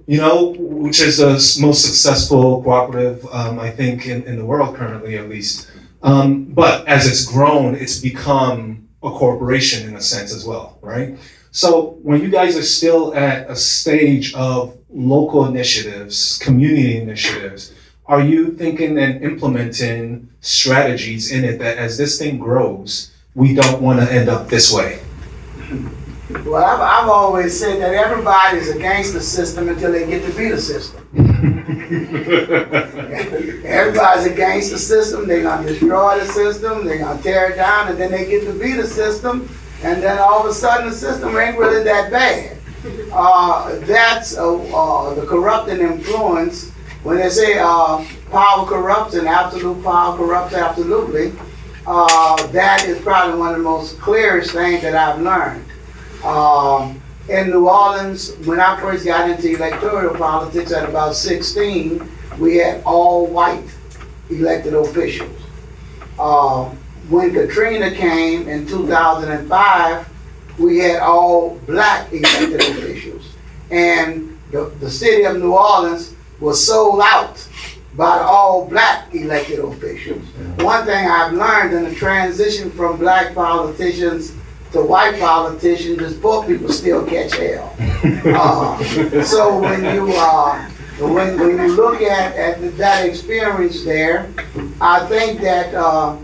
[0.06, 4.76] You know, which is the most successful cooperative, um, I think, in, in the world
[4.76, 5.68] currently, at least.
[6.06, 11.18] Um, but as it's grown, it's become a corporation in a sense as well, right?
[11.50, 17.74] So when you guys are still at a stage of local initiatives, community initiatives,
[18.06, 23.82] are you thinking and implementing strategies in it that as this thing grows, we don't
[23.82, 25.00] want to end up this way?
[26.44, 30.50] Well, I've, I've always said that everybody's against the system until they get to be
[30.50, 31.02] the system.
[33.66, 35.26] Everybody's against the system.
[35.26, 36.84] They're going to destroy the system.
[36.84, 39.48] They're going to tear it down, and then they get to be the system
[39.82, 42.58] and then all of a sudden the system ain't really that bad.
[43.12, 46.70] Uh, that's uh, uh, the corrupting influence.
[47.02, 51.32] When they say uh, power corrupts and absolute power corrupts absolutely,
[51.86, 55.64] uh, that is probably one of the most clearest things that I've learned.
[56.24, 62.56] Um, in New Orleans, when I first got into electoral politics at about 16, we
[62.56, 63.64] had all white
[64.30, 65.40] elected officials.
[66.18, 66.64] Uh,
[67.08, 70.08] when Katrina came in 2005,
[70.58, 73.34] we had all black elected officials.
[73.70, 77.46] And the, the city of New Orleans was sold out
[77.94, 80.24] by all black elected officials.
[80.58, 84.34] One thing I've learned in the transition from black politicians
[84.72, 87.74] to white politicians is poor people still catch hell.
[88.26, 88.82] Uh,
[89.22, 90.68] so when you uh,
[90.98, 94.32] when, when you look at, at that experience there,
[94.80, 96.16] I think that uh,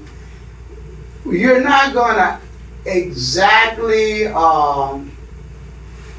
[1.26, 2.40] you're not going to
[2.86, 5.12] exactly um,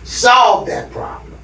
[0.04, 1.40] solve that problem.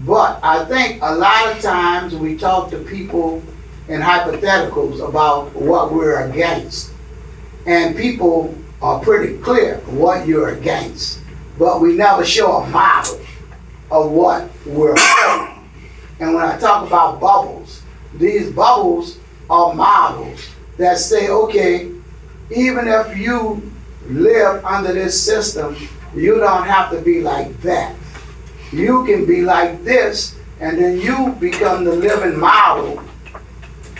[0.00, 3.42] But I think a lot of times we talk to people
[3.88, 6.92] in hypotheticals about what we're against.
[7.64, 11.20] And people are pretty clear what you're against.
[11.58, 13.20] But we never show a model
[13.90, 14.96] of what we're.
[16.20, 17.82] And when I talk about bubbles,
[18.14, 19.18] these bubbles
[19.50, 20.48] are models
[20.78, 21.92] that say, okay,
[22.50, 23.72] even if you
[24.08, 25.76] live under this system,
[26.14, 27.94] you don't have to be like that.
[28.72, 33.02] You can be like this, and then you become the living model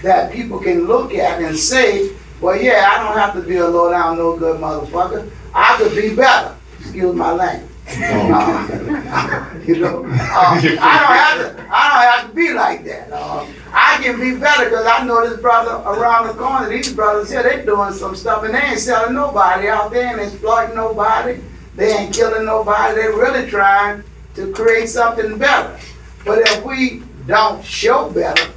[0.03, 3.67] that people can look at and say, well, yeah, I don't have to be a
[3.67, 5.31] low down, no good motherfucker.
[5.55, 6.55] I could be better.
[6.81, 7.71] Excuse my language.
[9.67, 11.67] You know, uh, I don't have to.
[11.73, 13.11] I don't have to be like that.
[13.11, 16.69] Uh, I can be better because I know this brother around the corner.
[16.69, 20.21] These brothers here, they doing some stuff and they ain't selling nobody out there and
[20.21, 21.41] exploiting nobody.
[21.75, 22.95] They ain't killing nobody.
[22.95, 24.05] They really trying
[24.37, 25.77] to create something better.
[26.25, 28.49] But if we don't show better,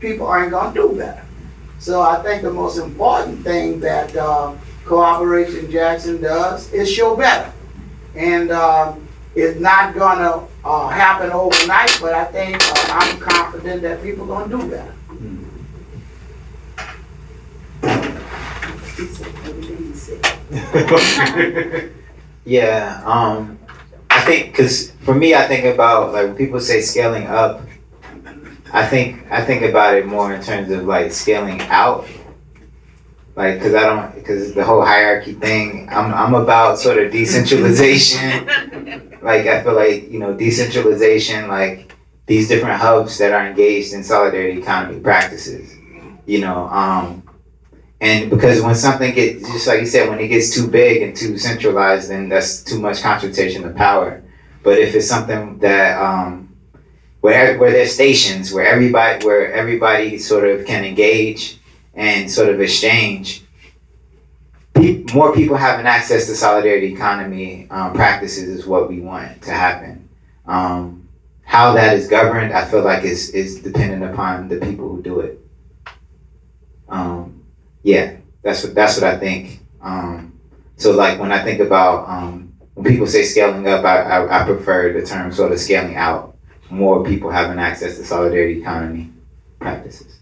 [0.00, 1.26] people aren't gonna do better.
[1.78, 4.54] So I think the most important thing that uh,
[4.86, 7.52] Cooperation Jackson does is show better
[8.14, 8.94] and uh,
[9.34, 11.98] it's not gonna uh, happen overnight.
[12.00, 14.94] But I think uh, I'm confident that people are gonna do better.
[22.44, 23.58] yeah, um,
[24.10, 27.62] I think because for me, I think about like when people say scaling up.
[28.72, 32.06] I think I think about it more in terms of like scaling out
[33.36, 35.88] like because I don't because the whole hierarchy thing.
[35.90, 38.46] I'm I'm about sort of decentralization.
[39.22, 41.92] like I feel like you know decentralization, like
[42.26, 45.76] these different hubs that are engaged in solidarity economy practices.
[46.26, 47.28] You know, um,
[48.00, 51.16] and because when something gets just like you said, when it gets too big and
[51.16, 54.22] too centralized, then that's too much concentration of power.
[54.62, 56.54] But if it's something that um,
[57.20, 61.58] where where there's stations where everybody where everybody sort of can engage
[61.94, 63.44] and sort of exchange,
[64.74, 69.52] pe- more people having access to solidarity economy um, practices is what we want to
[69.52, 70.08] happen.
[70.46, 71.08] Um,
[71.44, 75.20] how that is governed, I feel like is is dependent upon the people who do
[75.20, 75.38] it.
[76.88, 77.44] Um,
[77.82, 79.60] yeah, that's what that's what I think.
[79.80, 80.38] Um,
[80.76, 84.44] so like when I think about um, when people say scaling up, I, I, I
[84.44, 86.36] prefer the term sort of scaling out.
[86.70, 89.12] More people having access to solidarity economy
[89.60, 90.18] practices.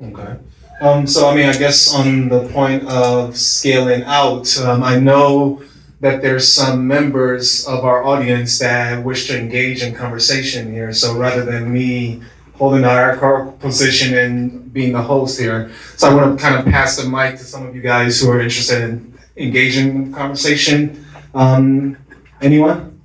[0.00, 0.38] Okay.
[0.82, 5.62] Um, so, I mean, I guess on the point of scaling out, um, I know
[6.00, 10.92] that there's some members of our audience that wish to engage in conversation here.
[10.92, 12.20] So, rather than me
[12.54, 16.64] holding the hierarchical position and being the host here, so I want to kind of
[16.64, 21.06] pass the mic to some of you guys who are interested in engaging in conversation.
[21.32, 21.96] Um,
[22.40, 23.00] anyone?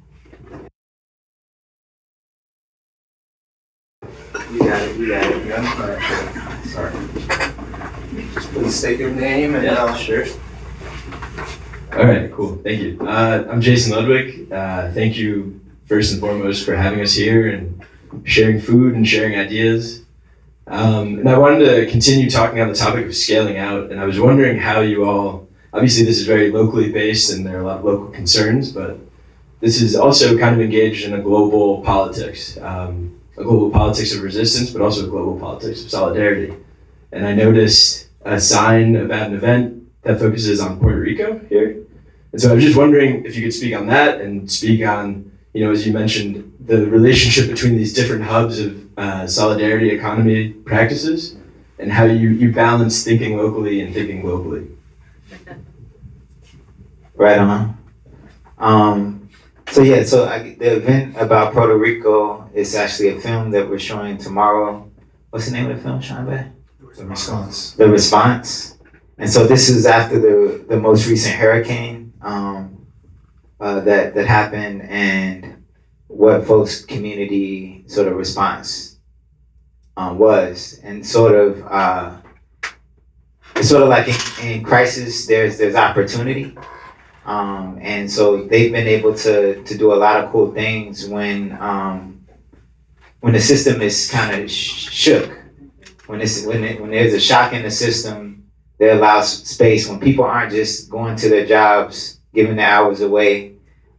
[4.51, 4.97] You got it.
[4.97, 5.45] You got it.
[5.45, 6.67] You got it.
[6.69, 7.17] Sorry.
[8.67, 9.63] Please state your name and.
[9.63, 10.25] Yeah, sure.
[11.93, 12.57] All right, cool.
[12.57, 12.99] Thank you.
[12.99, 14.51] Uh, I'm Jason Ludwig.
[14.51, 17.81] Uh, thank you first and foremost for having us here and
[18.25, 20.01] sharing food and sharing ideas.
[20.67, 23.89] Um, and I wanted to continue talking on the topic of scaling out.
[23.89, 27.59] And I was wondering how you all, obviously, this is very locally based and there
[27.59, 28.99] are a lot of local concerns, but
[29.61, 34.23] this is also kind of engaged in a global politics, um, a global politics of
[34.23, 36.53] resistance, but also a global politics of solidarity.
[37.13, 41.83] And I noticed a sign about an event that focuses on Puerto Rico here.
[42.31, 45.31] And so I was just wondering if you could speak on that and speak on,
[45.53, 50.49] you know, as you mentioned, the relationship between these different hubs of uh, solidarity economy
[50.49, 51.35] practices
[51.79, 54.69] and how you, you balance thinking locally and thinking globally.
[57.15, 57.77] Right on.
[58.57, 59.29] Um,
[59.69, 63.79] so yeah, so I, the event about Puerto Rico is actually a film that we're
[63.79, 64.89] showing tomorrow.
[65.29, 66.51] What's the name of the film, Shambe?
[66.97, 67.73] The response.
[67.73, 68.77] The response.
[69.17, 72.87] And so this is after the, the most recent hurricane um,
[73.59, 75.63] uh, that, that happened and
[76.07, 78.97] what folks' community sort of response
[79.97, 82.17] um, was, and sort of uh,
[83.55, 86.55] it's sort of like in, in crisis, there's there's opportunity,
[87.25, 91.57] um, and so they've been able to to do a lot of cool things when
[91.59, 92.25] um,
[93.21, 95.31] when the system is kind of sh- shook,
[96.07, 98.49] when it's when it, when there's a shock in the system
[98.79, 103.53] that allows space when people aren't just going to their jobs, giving their hours away.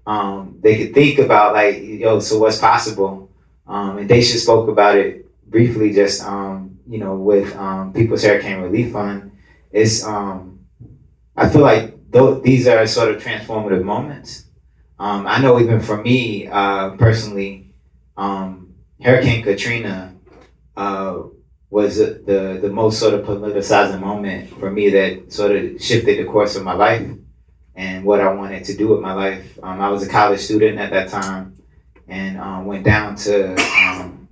[0.07, 3.31] Um, they could think about like, yo, so what's possible?
[3.67, 8.63] Um, and Daisha spoke about it briefly, just um, you know, with um, People's Hurricane
[8.63, 9.33] Relief Fund.
[9.71, 10.61] It's um,
[11.37, 14.45] I feel like th- these are sort of transformative moments.
[14.99, 17.75] Um, I know even for me uh, personally,
[18.17, 20.15] um, Hurricane Katrina
[20.77, 21.25] uh,
[21.71, 26.25] was the the most sort of politicizing moment for me that sort of shifted the
[26.25, 27.07] course of my life
[27.75, 29.59] and what I wanted to do with my life.
[29.63, 31.57] Um, I was a college student at that time
[32.09, 33.55] and um, went down to
[33.87, 34.29] um,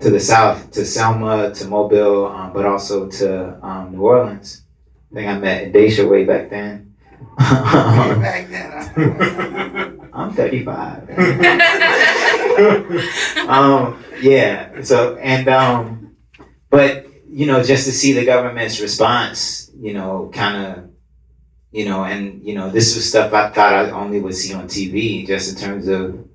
[0.00, 4.62] to the south, to Selma, to Mobile, um, but also to um, New Orleans.
[5.10, 6.88] I think I met Daisha way back then.
[7.38, 11.10] Back then, I'm 35.
[13.48, 14.82] um, yeah.
[14.82, 16.09] So and um,
[16.70, 20.90] but you know, just to see the government's response, you know, kind of,
[21.70, 24.66] you know, and you know, this was stuff I thought I only would see on
[24.66, 26.28] TV, just in terms of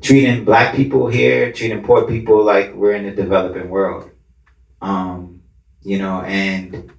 [0.00, 4.10] treating black people here, treating poor people like we're in the developing world.
[4.80, 5.42] Um,
[5.82, 6.92] you know, and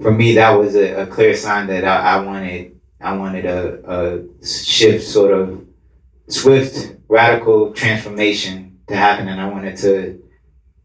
[0.00, 2.72] for me, that was a, a clear sign that I, I wanted.
[2.98, 5.66] I wanted a, a shift, sort of
[6.28, 10.22] swift, radical transformation to happen, and I wanted to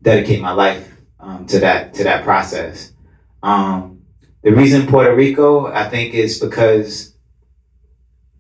[0.02, 0.91] dedicate my life
[1.22, 2.92] um, to that to that process.
[3.44, 4.02] Um,
[4.44, 7.16] the reason Puerto Rico, I think, is because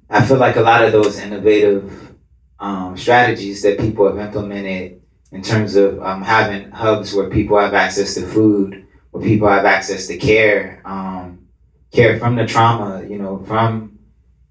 [0.09, 2.15] I feel like a lot of those innovative
[2.59, 5.01] um, strategies that people have implemented
[5.31, 9.65] in terms of um, having hubs where people have access to food, where people have
[9.65, 11.47] access to care, um,
[11.91, 13.99] care from the trauma, you know, from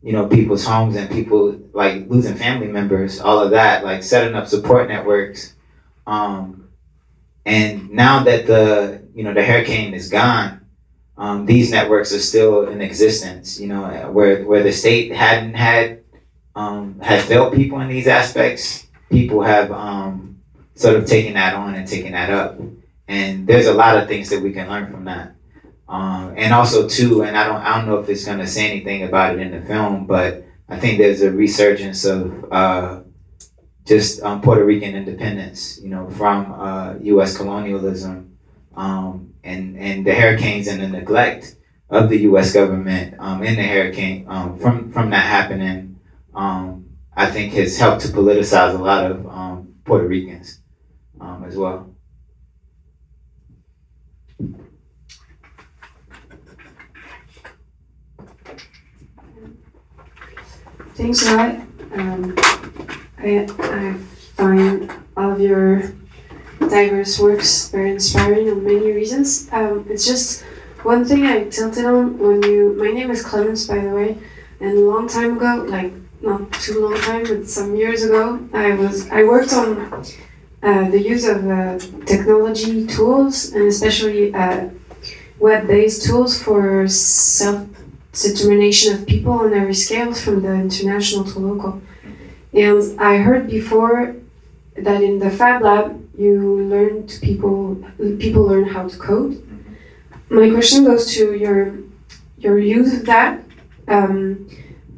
[0.03, 4.35] you know people's homes and people like losing family members, all of that, like setting
[4.35, 5.55] up support networks.
[6.07, 6.60] Um,
[7.45, 10.67] and now that the you know the hurricane is gone,
[11.17, 13.61] um, these networks are still in existence.
[13.61, 16.03] You know, where where the state hadn't had
[16.55, 20.41] um, had failed people in these aspects, people have um,
[20.75, 22.59] sort of taken that on and taken that up.
[23.09, 25.35] And there's a lot of things that we can learn from that.
[25.89, 29.03] Um, and also too, and I don't I don't know if it's gonna say anything
[29.03, 33.01] about it in the film, but I think there's a resurgence of uh,
[33.91, 37.37] just um, Puerto Rican independence, you know, from uh, U.S.
[37.37, 38.39] colonialism
[38.77, 41.57] um, and and the hurricanes and the neglect
[41.91, 42.53] of the U.S.
[42.53, 45.99] government um, in the hurricane um, from from that happening.
[46.33, 46.87] Um,
[47.17, 50.61] I think has helped to politicize a lot of um, Puerto Ricans
[51.45, 51.93] as well.
[60.95, 62.41] Thanks a lot.
[63.23, 63.95] I, I
[64.35, 65.83] find all of your
[66.61, 69.49] diverse works very inspiring on many reasons.
[69.53, 70.43] Um, it's just
[70.83, 72.75] one thing I tilted on when you.
[72.79, 74.17] My name is Clemens, by the way,
[74.61, 75.93] and a long time ago, like
[76.23, 80.05] not too long time, but some years ago, I was I worked on
[80.63, 84.69] uh, the use of uh, technology tools and especially uh,
[85.39, 87.67] web-based tools for self
[88.13, 91.83] determination of people on every scale from the international to local.
[92.53, 94.17] And I heard before
[94.77, 97.83] that in the Fab Lab you learn to people
[98.19, 99.43] people learn how to code.
[100.29, 101.75] My question goes to your
[102.39, 103.43] your use of that.
[103.89, 104.47] Um,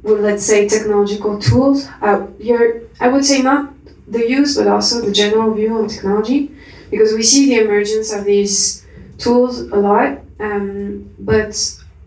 [0.02, 1.88] with let's say technological tools.
[2.00, 3.72] Uh, your I would say not
[4.08, 6.50] the use, but also the general view on technology,
[6.90, 8.84] because we see the emergence of these
[9.18, 10.18] tools a lot.
[10.40, 11.54] Um, but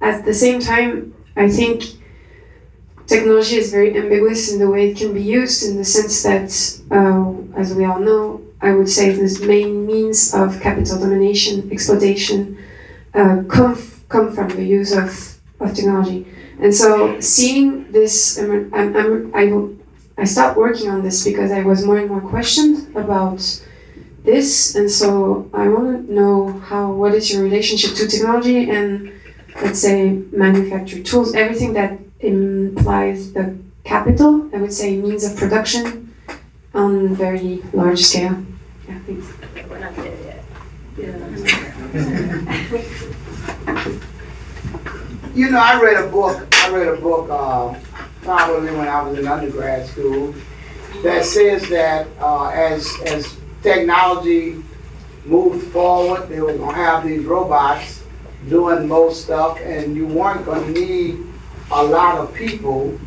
[0.01, 1.83] at the same time, I think
[3.07, 6.49] technology is very ambiguous in the way it can be used, in the sense that,
[6.91, 12.57] uh, as we all know, I would say the main means of capital domination, exploitation,
[13.13, 16.25] uh, come, come from the use of, of technology.
[16.59, 21.85] And so seeing this, I'm, I'm, I, I stopped working on this because I was
[21.85, 23.39] more and more questioned about
[24.23, 24.75] this.
[24.75, 29.11] And so I want to know how, what is your relationship to technology and
[29.61, 36.13] let's say manufactured tools, everything that implies the capital, I would say means of production
[36.73, 38.43] on very large scale.
[38.87, 39.27] Yeah, thanks.
[39.69, 40.43] We're not there yet.
[40.97, 41.15] Yeah.
[45.35, 47.77] You know, I read a book, I read a book, uh,
[48.21, 50.33] probably when I was in undergrad school,
[51.03, 54.63] that says that, uh, as, as technology
[55.25, 58.03] moved forward, they were gonna have these robots
[58.47, 61.19] doing most stuff, and you weren't gonna need
[61.71, 62.99] a lot of people,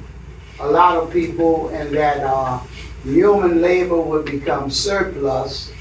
[0.61, 2.59] a lot of people, and that, uh,
[3.05, 5.73] human labor would become surplus,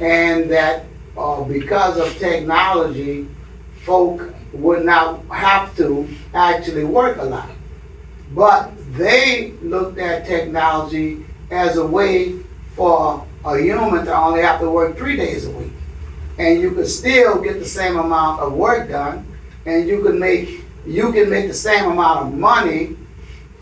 [0.00, 0.84] and that,
[1.16, 3.26] uh, because of technology,
[3.84, 7.50] folk would not have to actually work a lot.
[8.34, 12.34] But they looked at technology as a way
[12.74, 15.72] for a human to only have to work three days a week.
[16.38, 19.26] And you could still get the same amount of work done,
[19.66, 22.96] and you could make you can make the same amount of money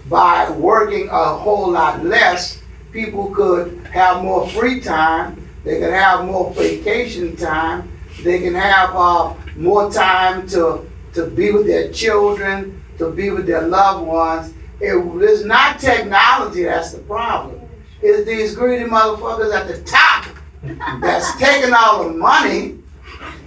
[0.09, 2.62] by working a whole lot less.
[2.93, 5.45] People could have more free time.
[5.64, 7.91] They could have more vacation time.
[8.22, 13.47] They can have uh, more time to to be with their children, to be with
[13.47, 14.53] their loved ones.
[14.81, 17.61] It is not technology that's the problem.
[18.03, 20.27] It's these greedy motherfuckers at the top
[21.01, 22.79] that's taking all the money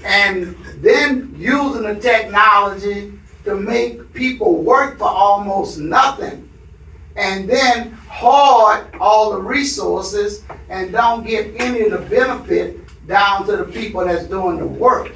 [0.04, 3.19] and then using the technology
[3.50, 6.48] to make people work for almost nothing.
[7.16, 12.78] And then hoard all the resources and don't give any of the benefit
[13.08, 15.12] down to the people that's doing the work.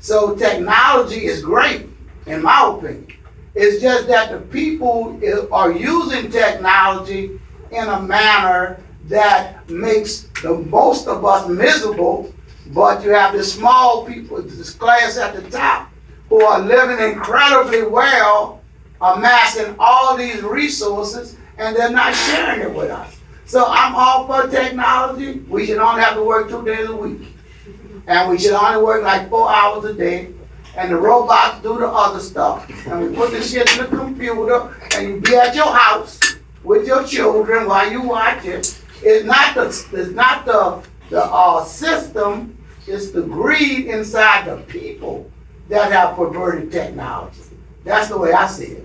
[0.00, 1.86] So technology is great,
[2.26, 3.08] in my opinion.
[3.54, 5.18] It's just that the people
[5.50, 12.32] are using technology in a manner that makes the most of us miserable.
[12.66, 15.90] But you have the small people, this class at the top,
[16.28, 18.60] who are living incredibly well,
[19.00, 23.18] amassing all these resources, and they're not sharing it with us.
[23.46, 25.40] So I'm all for technology.
[25.48, 27.34] We should only have to work two days a week.
[28.06, 30.32] And we should only work like four hours a day.
[30.76, 32.68] And the robots do the other stuff.
[32.86, 36.20] And we put the shit in the computer and you be at your house
[36.62, 38.80] with your children while you watch it.
[39.02, 42.56] It's not the it's not the the uh, system,
[42.86, 45.30] it's the greed inside the people
[45.68, 47.40] that have perverted technology.
[47.84, 48.84] That's the way I see it.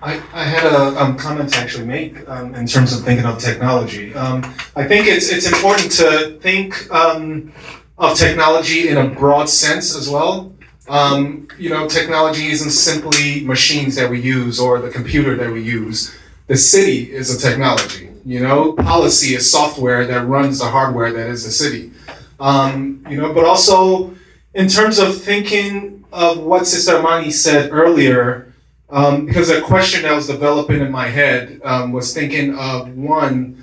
[0.00, 3.38] I, I had a um, comment to actually make um, in terms of thinking of
[3.38, 4.14] technology.
[4.14, 4.44] Um,
[4.76, 7.52] I think it's it's important to think um,
[7.98, 10.54] of technology in a broad sense as well.
[10.88, 15.62] Um, you know, technology isn't simply machines that we use or the computer that we
[15.62, 16.16] use.
[16.46, 18.08] The city is a technology.
[18.24, 21.92] You know, policy is software that runs the hardware that is the city.
[22.40, 24.14] Um, you know, but also
[24.54, 28.54] in terms of thinking of what Sister Imani said earlier.
[28.90, 33.62] Um, because a question that was developing in my head um, was thinking of one,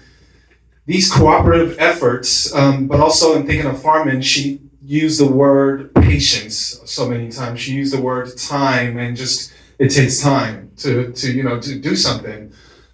[0.85, 6.79] these cooperative efforts, um, but also in thinking of Farman, she used the word patience
[6.85, 7.59] so many times.
[7.59, 11.79] She used the word time and just it takes time to, to you know to
[11.79, 12.53] do something.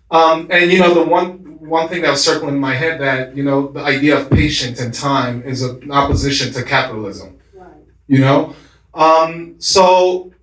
[0.09, 1.41] Um, and you know the one
[1.72, 4.82] one thing that was circling in my head that you know the idea of patience
[4.82, 7.39] and time is an opposition to capitalism.
[7.55, 7.69] Right.
[8.07, 8.55] You know,
[8.93, 10.34] um, so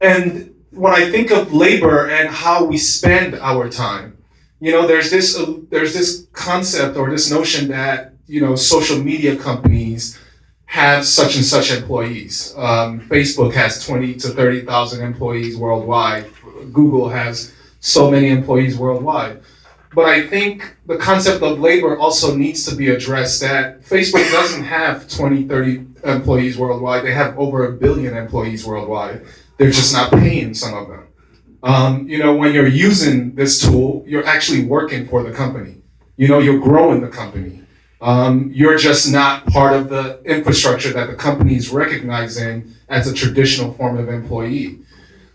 [0.00, 4.18] and when I think of labor and how we spend our time,
[4.60, 8.98] you know, there's this uh, there's this concept or this notion that you know social
[8.98, 10.18] media companies
[10.66, 12.54] have such and such employees.
[12.56, 16.26] Um, Facebook has twenty to thirty thousand employees worldwide.
[16.72, 19.40] Google has so many employees worldwide.
[19.98, 24.62] But I think the concept of labor also needs to be addressed that Facebook doesn't
[24.62, 27.02] have 20, 30 employees worldwide.
[27.04, 29.26] They have over a billion employees worldwide.
[29.56, 31.08] They're just not paying some of them.
[31.64, 35.78] Um, you know, when you're using this tool, you're actually working for the company.
[36.16, 37.62] You know, you're growing the company.
[38.00, 43.12] Um, you're just not part of the infrastructure that the company is recognizing as a
[43.12, 44.78] traditional form of employee.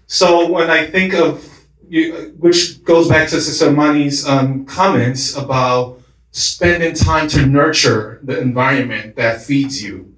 [0.07, 1.52] So when I think of
[1.93, 8.39] you, which goes back to Sister Mani's um, comments about spending time to nurture the
[8.39, 10.11] environment that feeds you,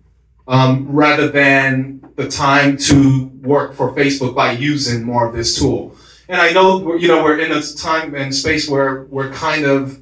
[0.48, 5.94] um, rather than the time to work for Facebook by using more of this tool.
[6.30, 10.02] And I know you know we're in a time and space where we're kind of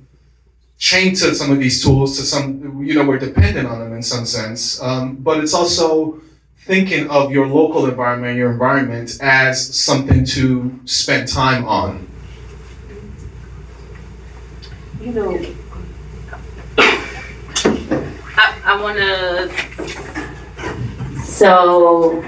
[0.77, 4.03] chained to some of these tools to some you know we're dependent on them in
[4.03, 4.79] some sense.
[4.79, 6.21] Um, but it's also
[6.65, 12.07] thinking of your local environment, your environment as something to spend time on.
[15.01, 15.45] You know,
[16.77, 19.51] I, I want to.
[21.25, 22.23] So.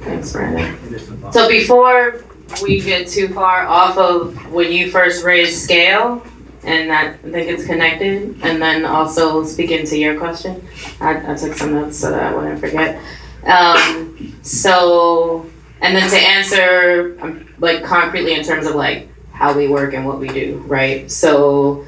[0.00, 1.32] Thanks, Brandon.
[1.32, 2.22] So before
[2.62, 6.24] we get too far off of when you first raised scale,
[6.66, 10.66] and that I think it's connected, and then also speaking to your question,
[11.00, 13.00] I, I took some notes so that I wouldn't forget.
[13.44, 15.46] Um, so,
[15.80, 20.04] and then to answer um, like concretely in terms of like how we work and
[20.04, 21.10] what we do, right?
[21.10, 21.86] So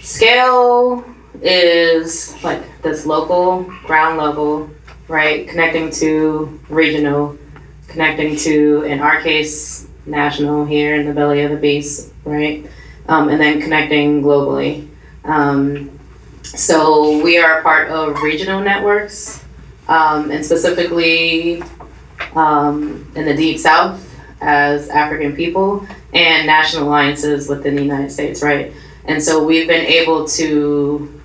[0.00, 1.04] scale
[1.40, 4.70] is like this local ground level,
[5.06, 5.46] right?
[5.48, 7.38] Connecting to regional,
[7.86, 12.66] connecting to, in our case, national here in the belly of the beast, right?
[13.06, 14.88] Um, and then connecting globally.
[15.24, 15.98] Um,
[16.42, 19.44] so we are a part of regional networks,
[19.88, 21.62] um, and specifically
[22.34, 28.42] um, in the deep south as African people, and national alliances within the United States,
[28.42, 28.72] right?
[29.04, 31.20] And so we've been able to,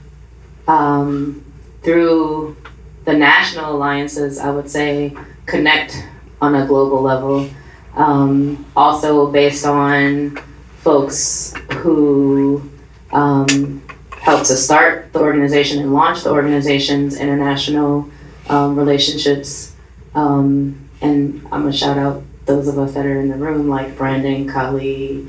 [0.67, 1.43] um,
[1.83, 2.57] through
[3.05, 5.15] the national alliances, I would say,
[5.45, 6.05] connect
[6.41, 7.49] on a global level.
[7.95, 10.37] Um, also, based on
[10.81, 12.69] folks who
[13.11, 18.09] um, helped to start the organization and launch the organization's international
[18.49, 19.75] um, relationships.
[20.15, 23.97] Um, and I'm gonna shout out those of us that are in the room, like
[23.97, 25.27] Brandon, Kali,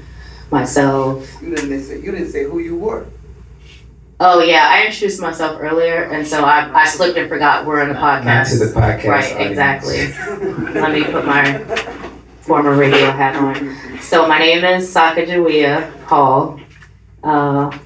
[0.51, 1.31] myself.
[1.43, 3.07] You didn't say, you didn't say who you were.
[4.23, 7.91] Oh yeah, I introduced myself earlier, and so I, I slipped and forgot we're on
[7.91, 8.51] a Not podcast.
[8.59, 9.05] to the podcast.
[9.09, 9.51] Right, audience.
[9.51, 10.13] exactly.
[10.81, 11.59] Let me put my
[12.41, 14.01] former radio hat on.
[14.01, 16.59] So my name is Sacajawea Hall,
[17.23, 17.77] uh,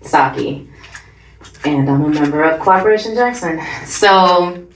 [0.00, 0.68] Saki,
[1.64, 3.60] and I'm a member of Cooperation Jackson.
[3.84, 4.66] So,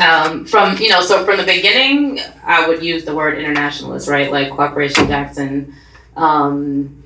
[0.00, 4.30] um, from you know, so from the beginning, I would use the word internationalist, right?
[4.30, 5.74] Like Cooperation Jackson,
[6.16, 7.04] um,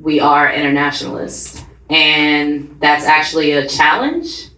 [0.00, 4.48] we are internationalists, and that's actually a challenge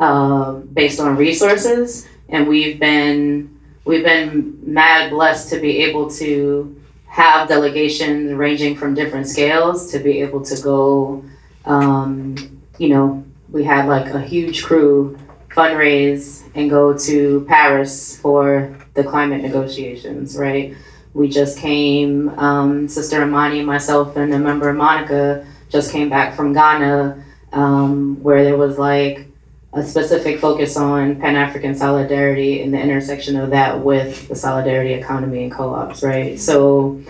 [0.00, 6.80] uh, based on resources, and we've been we've been mad blessed to be able to
[7.06, 11.24] have delegations ranging from different scales to be able to go
[11.64, 12.36] um,
[12.78, 15.18] you know we had like a huge crew
[15.48, 20.74] fundraise and go to paris for the climate negotiations right?
[21.12, 26.52] We just came um, sister imani myself and a member monica just came back from
[26.52, 29.29] ghana um, where there was like
[29.72, 34.94] a specific focus on Pan African solidarity and the intersection of that with the solidarity
[34.94, 36.40] economy and co ops, right?
[36.40, 37.00] So,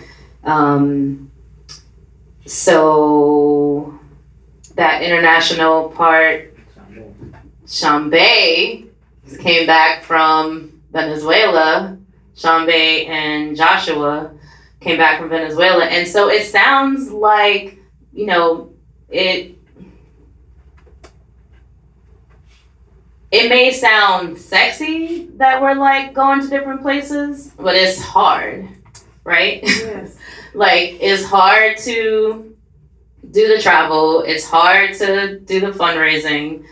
[0.45, 1.31] um,
[2.45, 3.99] so
[4.75, 6.55] that international part,
[7.67, 8.89] Shambe
[9.39, 11.97] came back from Venezuela.
[12.37, 14.33] Shambe and Joshua
[14.81, 15.85] came back from Venezuela.
[15.85, 17.79] And so it sounds like,
[18.13, 18.73] you know,
[19.09, 19.57] it
[23.31, 28.69] it may sound sexy that we're like going to different places, but it's hard,
[29.25, 29.63] right?
[29.65, 30.17] Yes.
[30.55, 32.57] like it's hard to
[33.31, 36.65] do the travel, it's hard to do the fundraising.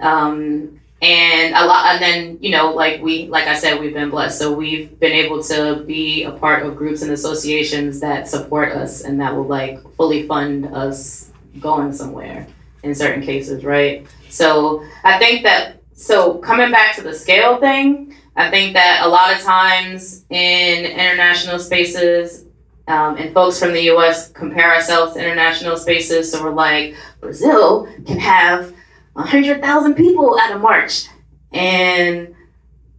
[0.00, 4.10] Um and a lot and then you know like we like i said we've been
[4.10, 8.72] blessed so we've been able to be a part of groups and associations that support
[8.72, 12.46] us and that will like fully fund us going somewhere
[12.82, 18.14] in certain cases right so i think that so coming back to the scale thing,
[18.34, 22.46] I think that a lot of times in international spaces,
[22.88, 24.32] um, and folks from the U.S.
[24.32, 26.32] compare ourselves to international spaces.
[26.32, 28.72] So we're like, Brazil can have
[29.14, 31.04] hundred thousand people at a march,
[31.52, 32.34] and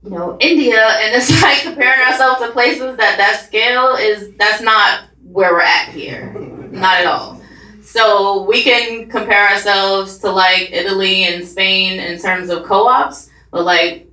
[0.03, 4.61] you know India, and it's like comparing ourselves to places that that scale is that's
[4.61, 6.31] not where we're at here,
[6.69, 7.40] not at all.
[7.91, 13.65] So we can compare ourselves to like Italy and Spain in terms of co-ops, but
[13.65, 14.07] like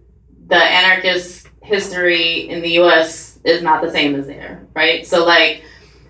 [0.48, 3.38] the anarchist history in the U.S.
[3.44, 5.06] is not the same as there, right?
[5.06, 5.62] So like,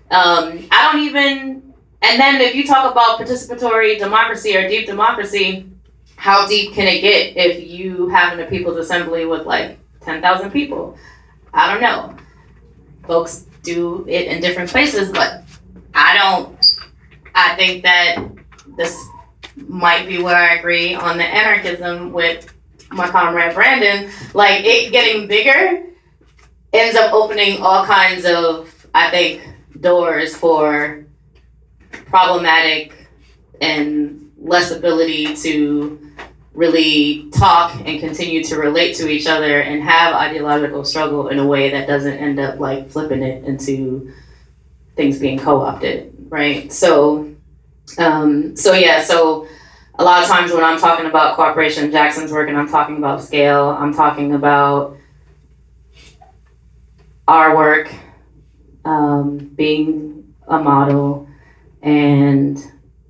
[0.09, 1.73] um, I don't even.
[2.01, 5.69] And then if you talk about participatory democracy or deep democracy,
[6.15, 10.49] how deep can it get if you having a people's assembly with like ten thousand
[10.49, 10.97] people?
[11.53, 12.17] I don't know.
[13.05, 15.43] Folks do it in different places, but
[15.93, 16.88] I don't.
[17.39, 18.17] I think that
[18.77, 19.07] this
[19.55, 22.53] might be where I agree on the anarchism with
[22.91, 24.11] my comrade Brandon.
[24.33, 25.85] Like it getting bigger
[26.73, 29.41] ends up opening all kinds of, I think,
[29.79, 31.05] doors for
[31.91, 33.07] problematic
[33.61, 36.11] and less ability to
[36.53, 41.45] really talk and continue to relate to each other and have ideological struggle in a
[41.45, 44.11] way that doesn't end up like flipping it into
[44.97, 46.71] things being co-opted right?
[46.71, 47.33] So
[47.97, 49.47] um so yeah so
[49.97, 53.19] a lot of times when i'm talking about cooperation jackson's work and i'm talking about
[53.19, 54.95] scale i'm talking about
[57.27, 57.91] our work
[58.85, 61.27] um, being a model
[61.83, 62.59] and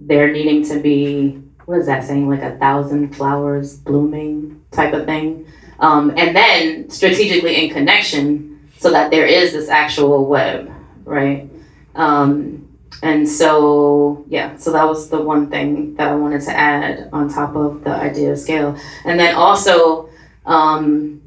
[0.02, 2.28] there needing to be what is that saying?
[2.28, 5.46] Like a thousand flowers blooming type of thing?
[5.80, 10.72] Um, and then strategically in connection so that there is this actual web
[11.06, 11.50] right?
[11.96, 12.59] Um,
[13.02, 17.30] and so yeah, so that was the one thing that I wanted to add on
[17.30, 20.10] top of the idea of scale, and then also
[20.46, 21.22] um,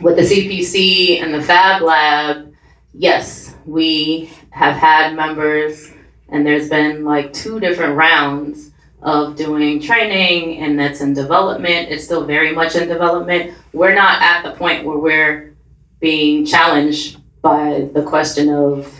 [0.00, 2.54] with the CPC and the Fab Lab,
[2.92, 5.90] yes, we have had members,
[6.28, 8.70] and there's been like two different rounds
[9.02, 11.88] of doing training, and that's in development.
[11.90, 13.54] It's still very much in development.
[13.72, 15.54] We're not at the point where we're
[16.00, 18.99] being challenged by the question of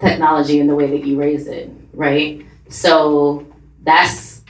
[0.00, 2.44] technology and the way that you raise it, right?
[2.68, 3.46] So
[3.82, 4.42] that's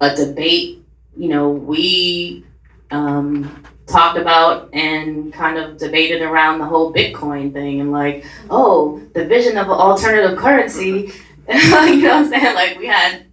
[0.00, 0.84] a debate,
[1.16, 2.44] you know, we
[2.90, 9.00] um, talked about and kind of debated around the whole Bitcoin thing and like, oh,
[9.14, 11.12] the vision of an alternative currency.
[11.48, 12.54] you know what I'm saying?
[12.54, 13.26] Like we had,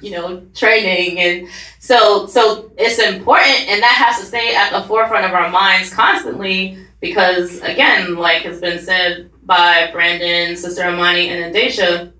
[0.00, 1.48] you know, training and
[1.78, 5.92] so so it's important and that has to stay at the forefront of our minds
[5.92, 12.12] constantly because again, like has been said by Brandon, Sister Imani, and Adesha,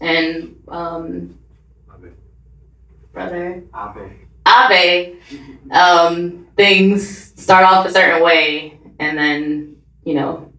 [0.00, 1.38] and um,
[3.12, 3.62] brother.
[4.46, 5.16] Abe,
[5.70, 10.52] um, things start off a certain way, and then you know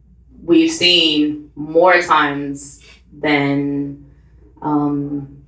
[0.44, 4.12] we've seen more times than
[4.62, 5.44] um,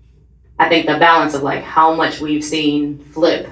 [0.60, 3.50] I think the balance of like how much we've seen flip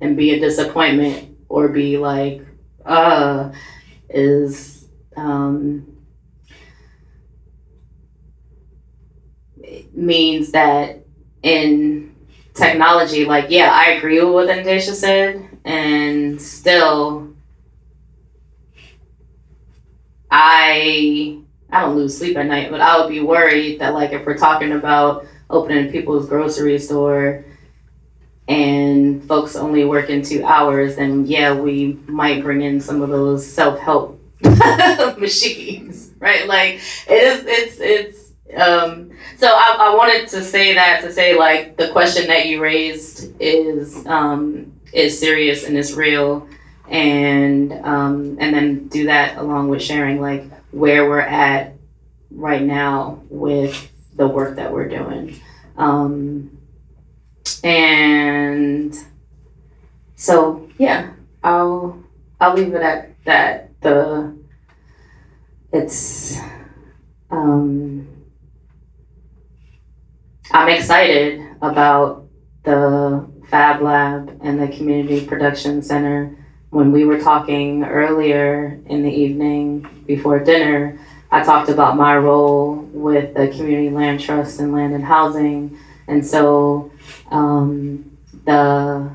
[0.00, 2.42] and be a disappointment or be like
[2.86, 3.52] uh
[4.08, 5.86] is um,
[10.00, 11.04] means that
[11.42, 12.14] in
[12.54, 17.28] technology, like yeah, I agree with what Andesha said, and still,
[20.30, 21.38] I
[21.70, 24.38] I don't lose sleep at night, but I would be worried that like if we're
[24.38, 27.44] talking about opening people's grocery store
[28.48, 33.46] and folks only working two hours, then yeah, we might bring in some of those
[33.46, 34.20] self help
[35.18, 36.46] machines, right?
[36.48, 38.26] Like it is, it's, it's.
[38.56, 39.09] Um,
[39.40, 43.34] so I, I wanted to say that to say like the question that you raised
[43.40, 46.46] is um, is serious and is real,
[46.90, 51.72] and um, and then do that along with sharing like where we're at
[52.30, 55.40] right now with the work that we're doing.
[55.78, 56.58] Um,
[57.64, 58.94] and
[60.16, 61.12] so yeah,
[61.42, 61.98] I'll
[62.38, 63.80] I'll leave it at that.
[63.80, 64.36] The
[65.72, 66.38] it's
[67.30, 68.06] um,
[70.52, 72.26] I'm excited about
[72.64, 76.36] the Fab Lab and the Community Production Center.
[76.70, 80.98] When we were talking earlier in the evening before dinner,
[81.30, 85.78] I talked about my role with the Community Land Trust and Land and Housing.
[86.08, 86.90] And so
[87.30, 89.08] um, the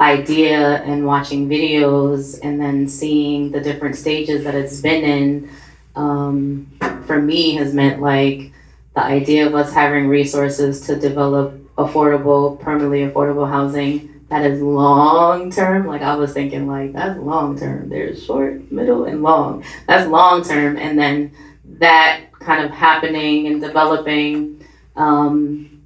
[0.00, 5.50] idea and watching videos and then seeing the different stages that it's been in
[5.94, 6.72] um,
[7.06, 8.52] for me has meant like
[9.00, 15.50] the idea of us having resources to develop affordable, permanently affordable housing that is long
[15.50, 15.86] term.
[15.86, 17.88] Like I was thinking, like that's long term.
[17.88, 19.64] There's short, middle, and long.
[19.86, 21.32] That's long term, and then
[21.78, 24.64] that kind of happening and developing.
[24.96, 25.82] Um,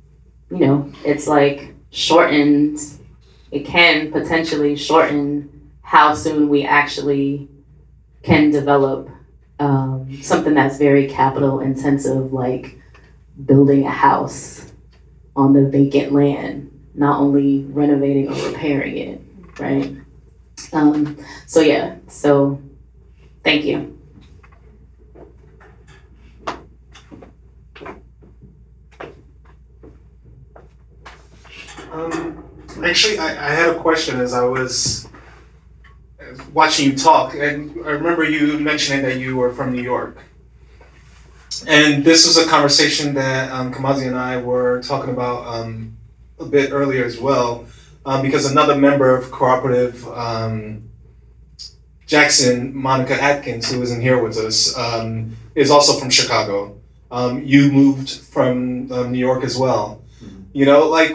[0.51, 2.81] you know, it's like shortened.
[3.51, 7.49] It can potentially shorten how soon we actually
[8.23, 9.09] can develop
[9.61, 12.79] um, something that's very capital intensive, like
[13.47, 14.73] building a house
[15.37, 19.21] on the vacant land, not only renovating or repairing it,
[19.59, 19.97] right?
[20.73, 22.61] Um, so yeah, so
[23.43, 23.99] thank you.
[31.91, 32.45] Um,
[32.85, 35.09] actually, I, I had a question as I was
[36.53, 40.19] watching you talk, and I remember you mentioning that you were from New York.
[41.67, 45.97] And this was a conversation that um, Kamazi and I were talking about um,
[46.39, 47.67] a bit earlier as well,
[48.05, 50.91] um, because another member of Cooperative um,
[52.07, 56.79] Jackson, Monica Atkins, who isn't here with us, um, is also from Chicago.
[57.11, 60.03] Um, you moved from um, New York as well.
[60.53, 61.13] You know, like,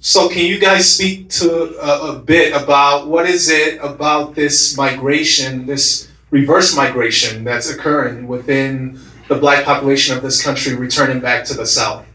[0.00, 4.76] so can you guys speak to a, a bit about what is it about this
[4.76, 8.98] migration, this reverse migration that's occurring within
[9.34, 12.06] the black population of this country returning back to the South?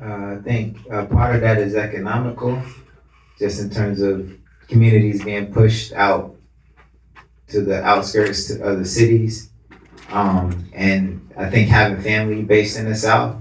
[0.00, 2.62] Uh, I think uh, part of that is economical,
[3.38, 4.32] just in terms of
[4.68, 6.36] communities being pushed out
[7.48, 9.50] to the outskirts of the cities.
[10.10, 13.36] Um, and I think having family based in the South,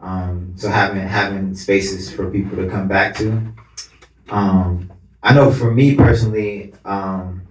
[0.00, 3.42] um, so having having spaces for people to come back to.
[4.28, 4.92] Um,
[5.22, 7.47] I know for me personally, um,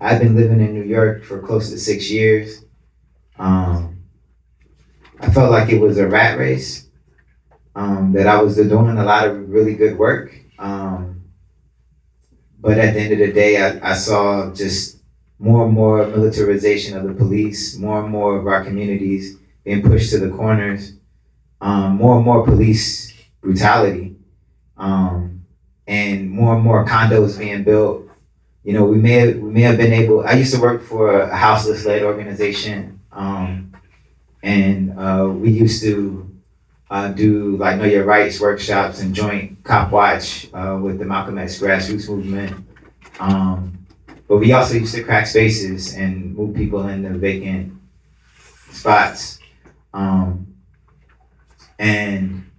[0.00, 2.64] I've been living in New York for close to six years.
[3.38, 4.02] Um,
[5.20, 6.86] I felt like it was a rat race.
[7.76, 10.34] Um, that I was doing a lot of really good work.
[10.58, 11.22] Um,
[12.58, 14.98] but at the end of the day, I, I saw just
[15.38, 20.10] more and more militarization of the police, more and more of our communities being pushed
[20.10, 20.94] to the corners,
[21.60, 24.16] um, more and more police brutality,
[24.76, 25.46] um,
[25.86, 28.09] and more and more condos being built.
[28.62, 30.26] You know, we may have, we may have been able.
[30.26, 33.72] I used to work for a houseless led organization, um,
[34.42, 36.30] and uh, we used to
[36.90, 41.38] uh, do like know your rights workshops and joint cop watch uh, with the Malcolm
[41.38, 42.66] X grassroots movement.
[43.18, 43.86] Um,
[44.28, 47.72] but we also used to crack spaces and move people into vacant
[48.70, 49.38] spots.
[49.94, 50.54] Um,
[51.78, 52.50] and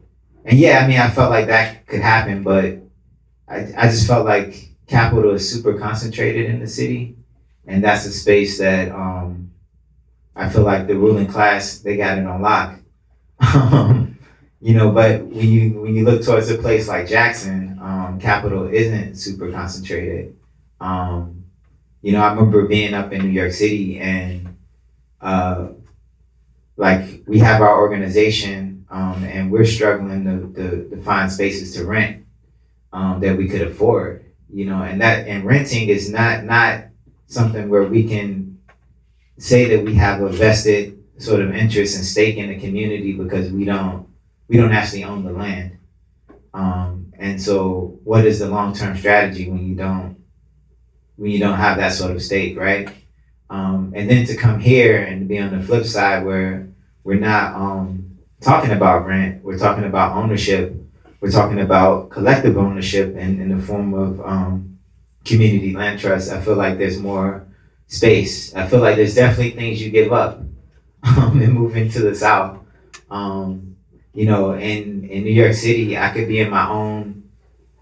[0.45, 2.80] and yeah, I mean, I felt like that could happen, but
[3.47, 7.15] I, I just felt like capital is super concentrated in the city,
[7.65, 9.51] and that's a space that um,
[10.35, 12.79] I feel like the ruling class they got it on lock.
[14.63, 18.67] You know, but when you when you look towards a place like Jackson, um, capital
[18.67, 20.37] isn't super concentrated.
[20.79, 21.45] Um,
[22.03, 24.55] you know, I remember being up in New York City and
[25.19, 25.69] uh,
[26.77, 31.85] like we have our organization um, and we're struggling to, to, to find spaces to
[31.85, 32.23] rent
[32.93, 34.20] um, that we could afford.
[34.54, 36.86] You know, and that and renting is not not
[37.28, 38.60] something where we can
[39.38, 43.49] say that we have a vested sort of interest and stake in the community because
[43.52, 44.08] we don't
[44.47, 45.78] we don't actually own the land.
[46.54, 50.18] Um, and so, what is the long term strategy when you don't
[51.16, 52.93] when you don't have that sort of stake, right?
[53.49, 56.70] Um, and then to come here and be on the flip side where
[57.04, 60.76] we're not um, talking about rent, we're talking about ownership,
[61.22, 64.80] we're talking about collective ownership in, in the form of um,
[65.24, 66.32] community land trust.
[66.32, 67.47] I feel like there's more
[67.88, 68.55] space.
[68.55, 70.39] I feel like there's definitely things you give up
[71.03, 72.57] um, and move into the South.
[73.11, 73.78] Um,
[74.13, 77.30] you know, in, in New York City, I could be in my own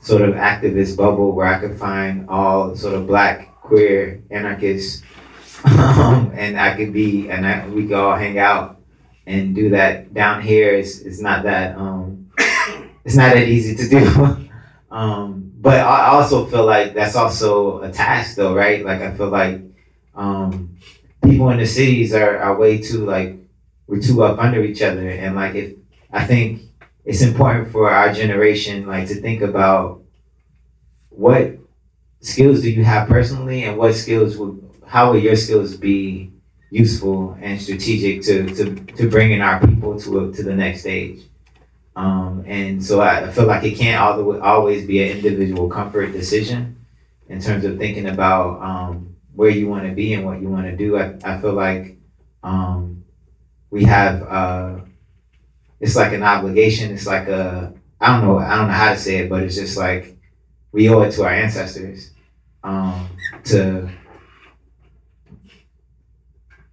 [0.02, 5.04] sort of activist bubble where I could find all sort of black, queer, anarchists,
[5.66, 8.80] um, and I could be, and I, we could all hang out
[9.26, 10.14] and do that.
[10.14, 12.19] Down here, it's, it's not that, um,
[13.06, 14.50] it's not that easy to do.
[14.92, 18.84] um, but I also feel like that's also a task though, right?
[18.84, 19.62] Like I feel like
[20.16, 20.78] um,
[21.24, 23.38] people in the cities are, are way too like,
[23.88, 25.10] we're too up under each other.
[25.10, 25.76] And like if
[26.12, 26.62] I think
[27.06, 30.02] it's important for our generation, like to think about
[31.10, 31.58] what
[32.22, 36.32] skills do you have personally, and what skills would, how will your skills be
[36.70, 41.22] useful and strategic to to, to bringing our people to a, to the next stage.
[42.00, 44.00] Um, and so I, feel like it can't
[44.42, 46.86] always be an individual comfort decision
[47.28, 50.66] in terms of thinking about um, where you want to be and what you want
[50.66, 50.98] to do.
[50.98, 51.98] I, I feel like
[52.42, 53.04] um,
[53.70, 54.76] we have uh,
[55.82, 56.94] it's like an obligation.
[56.94, 59.56] It's like a I don't know I don't know how to say it, but it's
[59.56, 60.16] just like
[60.72, 62.14] we owe it to our ancestors
[62.64, 63.10] um,
[63.44, 63.90] to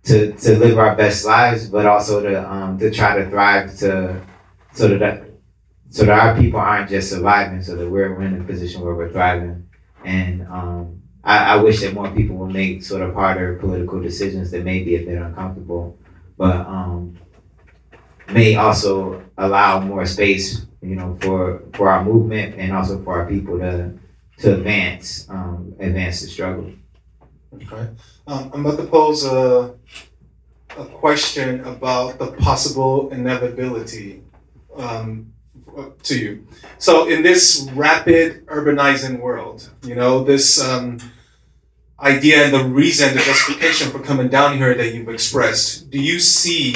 [0.05, 4.22] to to live our best lives, but also to um, to try to thrive to
[4.77, 5.24] so that
[5.89, 8.95] so that our people aren't just surviving, so that we're, we're in a position where
[8.95, 9.66] we're thriving.
[10.05, 14.51] And um, I, I wish that more people would make sort of harder political decisions
[14.51, 15.97] that may be a bit uncomfortable,
[16.37, 17.18] but um,
[18.31, 23.27] may also allow more space, you know, for for our movement and also for our
[23.27, 23.99] people to
[24.39, 26.70] to advance um, advance the struggle.
[27.55, 27.89] Okay,
[28.27, 29.74] um, I'm about to pose a
[30.77, 34.22] a question about the possible inevitability
[34.79, 35.33] um,
[36.03, 36.47] to you.
[36.79, 40.99] So, in this rapid urbanizing world, you know, this um,
[42.01, 46.18] idea and the reason, the justification for coming down here that you've expressed, do you
[46.18, 46.74] see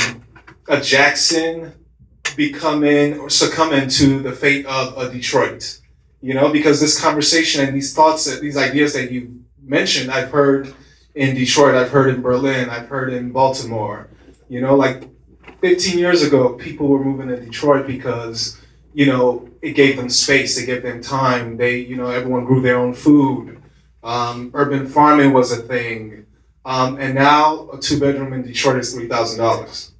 [0.69, 1.73] a Jackson
[2.37, 5.81] becoming or succumbing to the fate of a Detroit.
[6.23, 10.75] You know, because this conversation and these thoughts, these ideas that you mentioned, I've heard
[11.15, 14.09] in Detroit, I've heard in Berlin, I've heard in Baltimore.
[14.49, 15.09] You know, like
[15.61, 18.61] 15 years ago, people were moving to Detroit because,
[18.95, 21.57] you know, it gave them space, it gave them time.
[21.57, 23.61] They, you know, everyone grew their own food.
[24.03, 26.27] Um, urban farming was a thing.
[26.65, 29.91] Um, and now a two bedroom in Detroit is $3,000.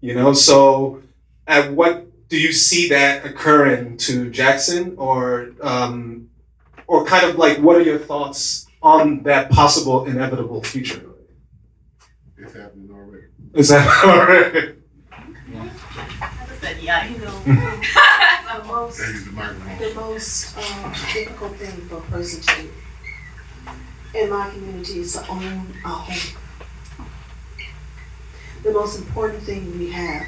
[0.00, 1.02] You know, so
[1.46, 6.28] at what do you see that occurring to Jackson, or um,
[6.86, 11.02] or kind of like what are your thoughts on that possible inevitable future?
[12.36, 13.26] It's happening already.
[13.54, 14.74] Is that already?
[16.94, 22.70] Yeah, you know, the most, the most um, difficult thing for a person to do
[24.14, 26.36] in my community is to own a home.
[28.62, 30.24] The most important thing we have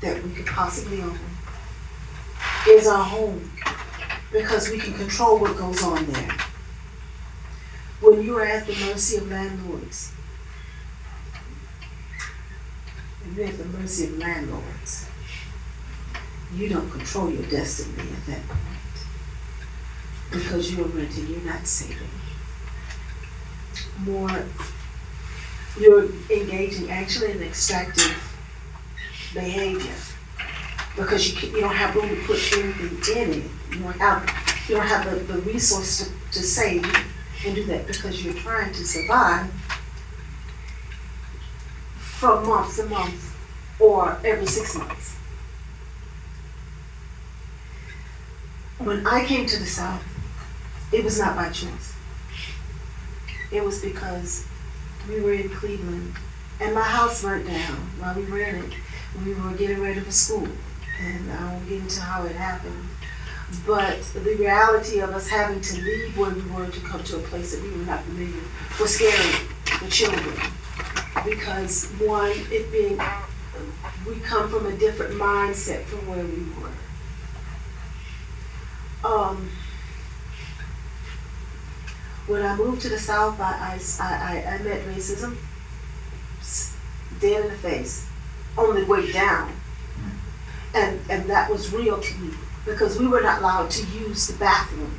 [0.00, 1.18] that we could possibly own
[2.66, 3.50] is our home
[4.32, 6.32] because we can control what goes on there.
[8.00, 10.12] When you are at the mercy of landlords,
[13.22, 15.10] when you're at the mercy of landlords,
[16.54, 18.60] you don't control your destiny at that point
[20.30, 22.08] because you're renting, you're not saving.
[24.00, 24.44] More,
[25.78, 28.22] you're engaging actually in extractive
[29.32, 29.94] behavior
[30.96, 33.50] because you, can, you don't have room to put anything in it.
[33.70, 36.84] You don't have, you don't have the, the resource to, to save
[37.44, 39.50] and do that because you're trying to survive
[41.98, 43.36] from month to month
[43.78, 45.15] or every six months.
[48.78, 50.04] When I came to the South,
[50.92, 51.94] it was not by choice.
[53.50, 54.46] It was because
[55.08, 56.14] we were in Cleveland
[56.60, 58.72] and my house burnt down while we were in it.
[59.24, 60.48] We were getting ready for school.
[61.00, 62.88] And I won't get into how it happened.
[63.66, 67.20] But the reality of us having to leave where we were to come to a
[67.20, 68.42] place that we were not familiar
[68.78, 69.32] was scary
[69.64, 70.36] for children.
[71.24, 73.00] Because one, it being,
[74.06, 76.70] we come from a different mindset from where we were.
[79.04, 79.50] Um,
[82.26, 85.36] when I moved to the South, I, I, I, I met racism
[87.20, 88.06] dead in the face
[88.56, 89.52] on the way down.
[90.74, 92.34] And, and that was real to me
[92.64, 94.98] because we were not allowed to use the bathroom.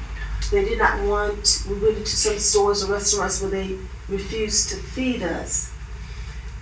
[0.51, 3.77] They did not want, we went into some stores or restaurants where they
[4.07, 5.73] refused to feed us.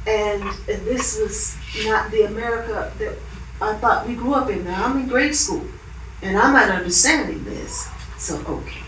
[0.07, 3.17] And, and this was not the America that
[3.61, 4.65] I thought we grew up in.
[4.65, 5.65] Now I'm in grade school
[6.21, 7.87] and I'm not understanding this.
[8.17, 8.81] So, okay.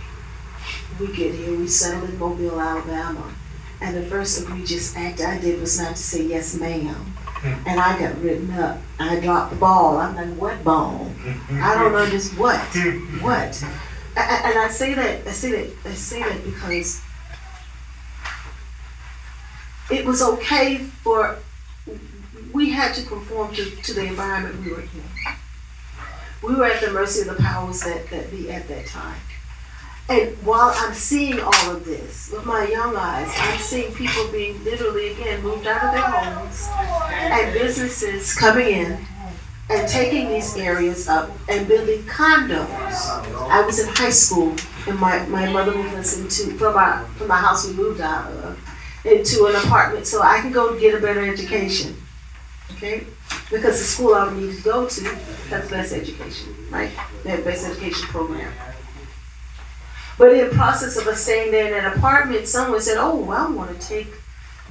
[1.00, 3.34] We get here, we settle in Mobile, Alabama.
[3.82, 6.96] And the first egregious act I did was not to say yes, ma'am.
[6.96, 7.68] Hmm.
[7.68, 8.80] And I got written up.
[9.00, 9.98] I dropped the ball.
[10.00, 11.06] I'm like, what ball?
[11.06, 11.62] Hmm.
[11.64, 13.22] I don't understand what, hmm.
[13.22, 13.64] what.
[14.16, 17.02] A- a- And I say that, I say that, I say that because
[19.92, 21.38] it was okay for,
[22.52, 24.90] we had to conform to, to the environment we were in.
[26.44, 29.20] We were at the mercy of the powers that, that be at that time.
[30.10, 34.64] And while I'm seeing all of this with my young eyes, I'm seeing people being
[34.64, 36.70] literally again moved out of their homes
[37.12, 39.06] and businesses coming in
[39.70, 42.70] and taking these areas up and building condos.
[43.50, 44.56] I was in high school
[44.88, 48.32] and my, my mother moved us into from our from the house we moved out
[48.32, 48.58] of
[49.04, 51.98] into an apartment so I could go get a better education.
[52.78, 53.06] Okay?
[53.50, 56.92] Because the school I would need to go to the best education, right?
[57.24, 58.54] They had the best education program.
[60.18, 63.50] But in the process of us staying there in an apartment, someone said, "Oh, I
[63.50, 64.08] want to take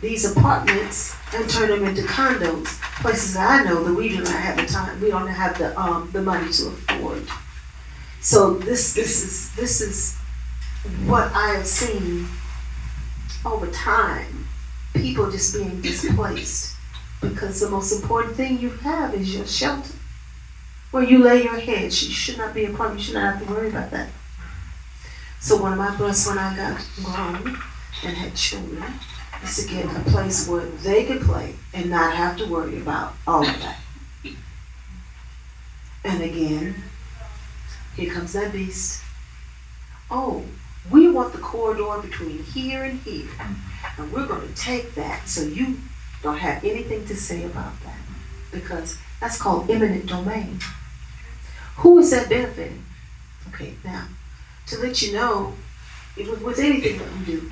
[0.00, 4.28] these apartments and turn them into condos." Places that I know that we do not
[4.28, 7.26] have the time, we don't have the um the money to afford.
[8.20, 10.16] So this this is this is
[11.07, 12.28] what I have seen
[13.44, 14.48] over time.
[14.94, 16.75] People just being displaced
[17.28, 19.94] because the most important thing you have is your shelter,
[20.90, 21.84] where you lay your head.
[21.84, 22.98] You should not be a problem.
[22.98, 24.08] You should not have to worry about that.
[25.40, 27.58] So one of my blessings when I got grown
[28.04, 28.84] and had children
[29.42, 33.14] is to get a place where they could play and not have to worry about
[33.26, 33.78] all of that.
[36.04, 36.74] And again,
[37.96, 39.02] here comes that beast.
[40.10, 40.44] Oh,
[40.90, 43.28] we want the corridor between here and here.
[43.98, 45.78] And we're going to take that so you
[46.22, 47.98] don't have anything to say about that.
[48.52, 50.58] Because that's called eminent domain.
[51.76, 52.84] Who is that benefiting?
[53.48, 54.06] Okay, now,
[54.68, 55.54] to let you know,
[56.16, 57.50] was with anything that we do,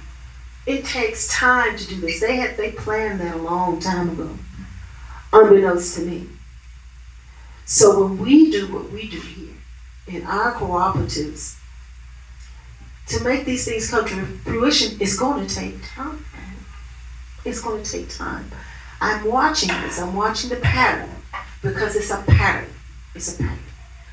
[0.66, 2.20] it takes time to do this.
[2.20, 4.30] They had they planned that a long time ago,
[5.32, 6.26] unbeknownst to me.
[7.66, 9.54] So when we do what we do here
[10.06, 11.58] in our cooperatives,
[13.08, 16.24] to make these things come to fruition, it's going to take time.
[17.44, 18.50] It's going to take time.
[19.00, 20.00] I'm watching this.
[20.00, 21.10] I'm watching the pattern
[21.62, 22.70] because it's a pattern.
[23.14, 23.58] It's a pattern.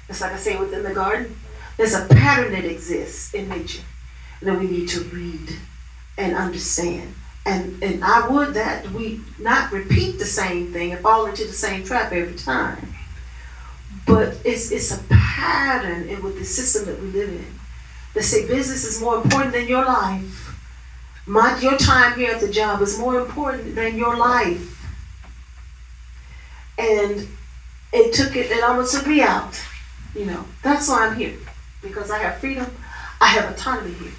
[0.10, 1.38] It's like I say within the garden.
[1.78, 3.84] There's a pattern that exists in nature
[4.42, 5.56] that we need to read
[6.18, 7.16] and understand.
[7.46, 11.54] And and I would that we not repeat the same thing and fall into the
[11.54, 12.94] same trap every time.
[14.06, 17.60] But it's it's a pattern in with the system that we live in.
[18.14, 20.41] They say business is more important than your life.
[21.26, 24.68] My your time here at the job is more important than your life.
[26.78, 27.28] And
[27.94, 29.62] it took it it almost took me out.
[30.16, 31.38] You know, that's why I'm here.
[31.82, 32.76] Because I have freedom,
[33.20, 34.12] I have autonomy here.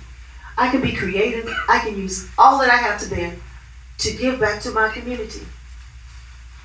[0.57, 3.35] I can be creative, I can use all that I have to bear
[3.99, 5.47] to give back to my community.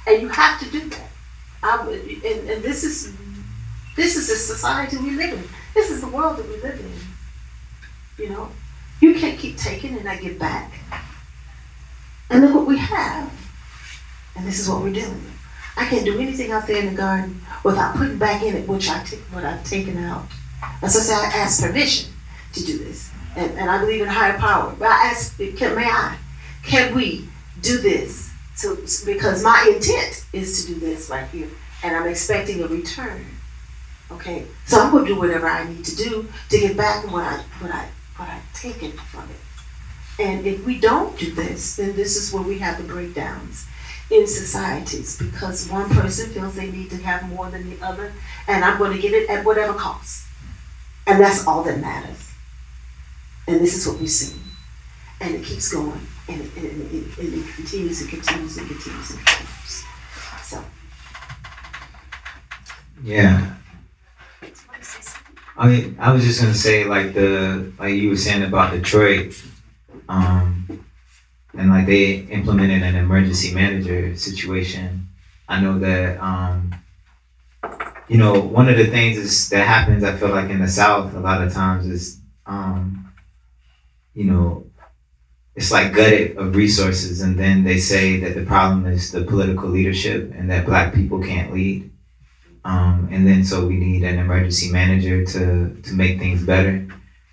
[0.06, 1.10] And you have to do that.
[1.64, 3.14] I would, and, and this is,
[3.96, 5.44] this is the society we live in.
[5.74, 8.24] This is the world that we live in.
[8.24, 8.52] You know,
[9.00, 10.72] you can't keep taking and not give back.
[12.30, 13.32] And look what we have.
[14.36, 15.38] And this is what we're dealing with.
[15.78, 18.90] I can't do anything out there in the garden without putting back in it which
[18.90, 20.26] I take, what I've taken out.
[20.82, 22.12] As I say, I ask permission
[22.54, 24.76] to do this, and, and I believe in higher power.
[24.78, 26.18] But I ask, can, may I?
[26.64, 27.30] Can we
[27.62, 28.32] do this?
[28.56, 28.76] So
[29.06, 31.48] because my intent is to do this right here,
[31.84, 33.26] and I'm expecting a return.
[34.12, 37.44] Okay, so I'm gonna do whatever I need to do to get back what I
[37.60, 37.88] what I
[38.18, 40.24] what I've taken from it.
[40.24, 43.68] And if we don't do this, then this is where we have the breakdowns
[44.10, 48.14] in societies because one person feels they need to have more than the other,
[48.48, 50.26] and I'm going to get it at whatever cost.
[51.06, 52.32] And that's all that matters.
[53.48, 54.36] And this is what we see.
[55.22, 59.12] And it keeps going, and it, and it, and it continues and continues and continues
[59.12, 59.84] and continues.
[60.44, 60.64] So.
[63.04, 63.57] Yeah.
[65.58, 69.34] I mean, I was just gonna say like the like you were saying about Detroit,
[70.08, 70.86] um,
[71.58, 75.08] and like they implemented an emergency manager situation.
[75.50, 76.76] I know that um,
[78.08, 80.04] you know one of the things is that happens.
[80.04, 83.12] I feel like in the South a lot of times is um,
[84.14, 84.68] you know
[85.56, 89.70] it's like gutted of resources, and then they say that the problem is the political
[89.70, 91.90] leadership and that Black people can't lead.
[92.68, 96.86] Um, and then so we need an emergency manager to to make things better,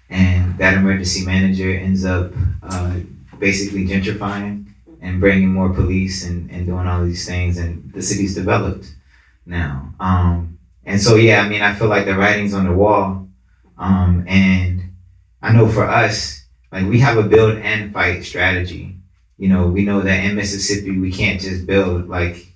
[0.09, 2.31] and that emergency manager ends up
[2.63, 3.01] uh,
[3.41, 4.67] basically gentrifying
[5.01, 8.95] and bringing more police and, and doing all these things, and the city's developed
[9.45, 9.93] now.
[9.99, 13.27] Um, and so yeah, I mean, I feel like the writing's on the wall,
[13.77, 14.85] um, and
[15.43, 18.95] I know for us, like we have a build and fight strategy.
[19.37, 22.54] You know, we know that in Mississippi we can't just build like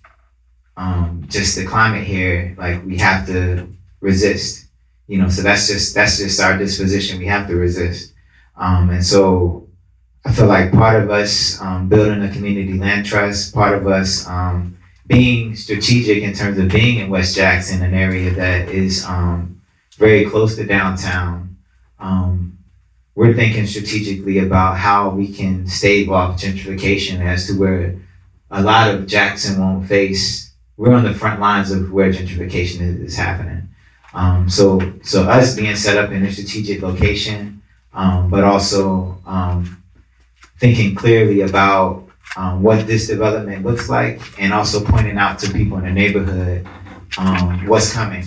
[0.78, 3.68] um, just the climate here, like we have to
[4.00, 4.66] resist.
[5.08, 7.18] You know, so that's just that's just our disposition.
[7.18, 8.14] We have to resist.
[8.56, 9.68] Um, and so
[10.24, 14.26] I feel like part of us um, building a community land trust, part of us
[14.28, 19.60] um, being strategic in terms of being in West Jackson, an area that is um,
[19.96, 21.56] very close to downtown.
[21.98, 22.58] Um,
[23.16, 27.98] we're thinking strategically about how we can stave off gentrification as to where
[28.50, 30.47] a lot of Jackson won't face
[30.78, 33.68] we're on the front lines of where gentrification is, is happening.
[34.14, 37.60] Um, so, so us being set up in a strategic location,
[37.92, 39.82] um, but also um,
[40.58, 45.76] thinking clearly about um, what this development looks like, and also pointing out to people
[45.78, 46.66] in the neighborhood
[47.18, 48.24] um, what's coming,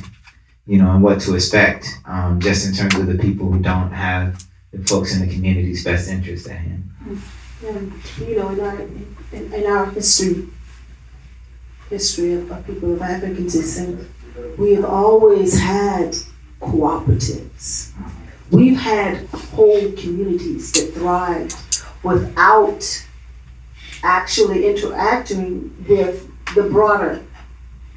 [0.67, 3.91] you know, and what to expect, um, just in terms of the people who don't
[3.91, 4.43] have
[4.73, 6.89] the folks in the community's best interest at hand.
[7.65, 10.47] And, you know, in our, in, in our history,
[11.91, 14.07] history of, of people of African descent,
[14.57, 16.15] we have always had
[16.61, 17.91] cooperatives.
[18.49, 21.53] We've had whole communities that thrived
[22.01, 23.05] without
[24.03, 27.23] actually interacting with the broader,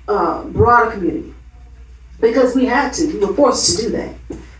[0.08, 1.34] uh, broader community.
[2.20, 4.14] Because we had to, we were forced to do that.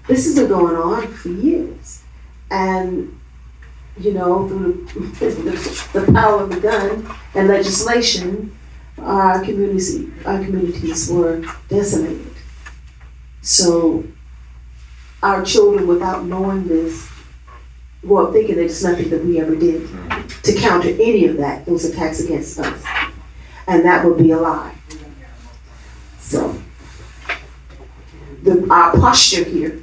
[0.07, 2.03] This has been going on for years.
[2.51, 3.19] And,
[3.99, 4.87] you know, through
[5.19, 8.57] the, the power of the gun and legislation,
[9.05, 12.33] our communities, our communities were decimated.
[13.43, 14.05] So
[15.23, 17.11] our children, without knowing this,
[18.11, 19.89] up thinking that it's nothing that we ever did
[20.43, 22.85] to counter any of that, those attacks against us.
[23.67, 24.75] And that would be a lie.
[26.19, 26.61] So
[28.43, 29.83] the, our posture here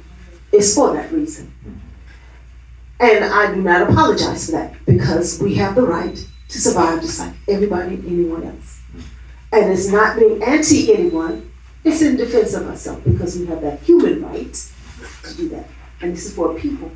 [0.52, 1.52] is for that reason.
[3.00, 7.18] And I do not apologize for that because we have the right to survive just
[7.18, 8.81] like everybody and anyone else.
[9.52, 11.52] And it's not being anti anyone,
[11.84, 14.70] it's in defense of ourselves because we have that human right
[15.24, 15.66] to do that.
[16.00, 16.90] And this is for people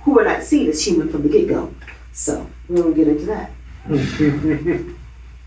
[0.00, 1.72] who are not seen as human from the get go.
[2.12, 3.50] So we won't get into that.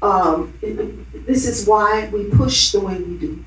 [0.01, 3.43] um, it, it, this is why we push the way we do.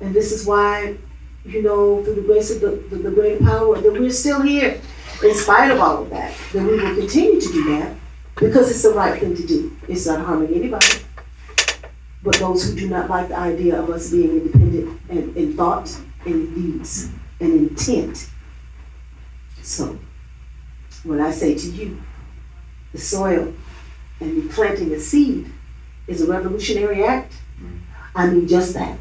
[0.00, 0.98] And this is why,
[1.46, 4.78] you know, through the grace of the, the, the greater power, that we're still here
[5.22, 6.34] in spite of all of that.
[6.52, 7.96] That we will continue to do that
[8.34, 9.74] because it's the right thing to do.
[9.88, 10.98] It's not harming anybody
[12.24, 15.94] but those who do not like the idea of us being independent in, in thought
[16.24, 18.30] and in deeds and intent.
[19.62, 19.98] So,
[21.04, 22.02] when I say to you,
[22.92, 23.52] the soil
[24.20, 25.52] and planting a seed
[26.06, 27.34] is a revolutionary act,
[28.14, 28.98] I mean just that.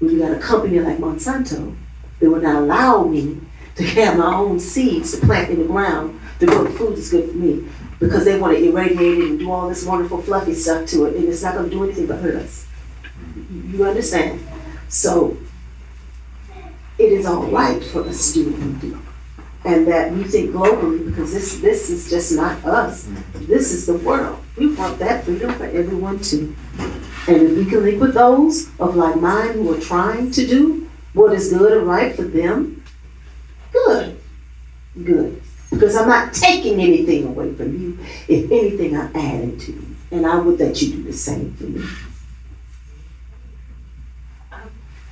[0.00, 1.76] When you got a company like Monsanto,
[2.18, 3.40] they would not allow me
[3.76, 7.10] to have my own seeds to plant in the ground to grow the food that's
[7.10, 7.68] good for me
[8.00, 11.14] because they want to irradiate it and do all this wonderful fluffy stuff to it,
[11.14, 12.66] and it's not going to do anything but hurt us.
[13.50, 14.40] You- understand?
[14.88, 15.36] So
[16.98, 18.98] it is all right for us to do what we do.
[19.64, 23.06] And that we think globally, because this, this is just not us.
[23.34, 24.38] This is the world.
[24.56, 26.56] We want that freedom for everyone too.
[27.28, 30.88] And if we can link with those of like mind who are trying to do
[31.12, 32.82] what is good and right for them,
[33.72, 34.18] good,
[35.04, 35.39] good.
[35.70, 37.98] Because I'm not taking anything away from you.
[38.26, 39.96] If anything, I'm adding to you.
[40.10, 41.84] And I would that you do the same for me.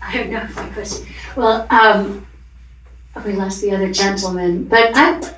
[0.08, 1.06] I don't know if question.
[1.36, 2.26] Well, um,
[3.24, 5.34] we lost the other gentleman, but I,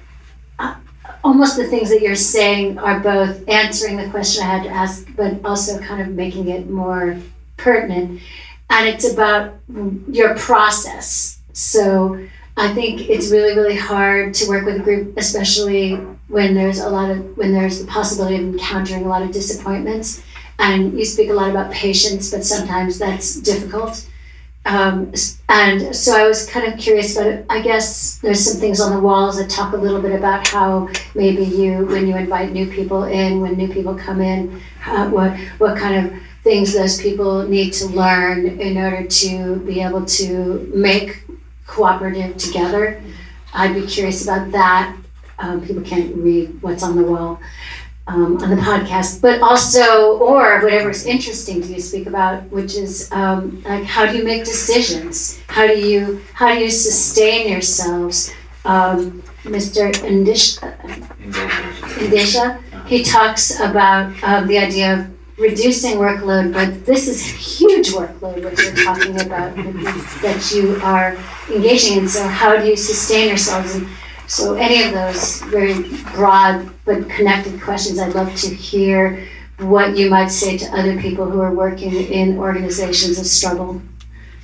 [0.58, 0.76] I,
[1.24, 5.08] almost the things that you're saying are both answering the question I had to ask,
[5.16, 7.16] but also kind of making it more
[7.56, 8.20] pertinent.
[8.70, 9.54] And it's about
[10.08, 11.40] your process.
[11.52, 12.26] So
[12.60, 15.94] I think it's really, really hard to work with a group, especially
[16.28, 20.22] when there's a lot of when there's the possibility of encountering a lot of disappointments.
[20.58, 24.06] And you speak a lot about patience, but sometimes that's difficult.
[24.66, 25.10] Um,
[25.48, 27.46] and so I was kind of curious about.
[27.48, 30.90] I guess there's some things on the walls that talk a little bit about how
[31.14, 35.78] maybe you, when you invite new people in, when new people come in, what what
[35.78, 41.24] kind of things those people need to learn in order to be able to make
[41.70, 43.00] cooperative together.
[43.54, 44.96] I'd be curious about that.
[45.38, 47.40] Um, people can't read what's on the wall
[48.06, 53.10] um, on the podcast, but also, or whatever's interesting to you speak about, which is
[53.12, 55.40] um, like how do you make decisions?
[55.46, 58.34] How do you how do you sustain yourselves?
[58.64, 59.90] Um, Mr.
[60.04, 60.58] Indish,
[62.02, 67.88] Indisha, he talks about um, the idea of reducing workload, but this is a huge
[67.88, 69.56] workload what you're talking about
[70.22, 71.16] that you are
[71.52, 72.08] engaging in.
[72.08, 73.74] So how do you sustain yourselves?
[73.74, 73.88] And
[74.26, 75.82] so any of those very
[76.14, 79.26] broad but connected questions, I'd love to hear
[79.58, 83.82] what you might say to other people who are working in organizations of struggle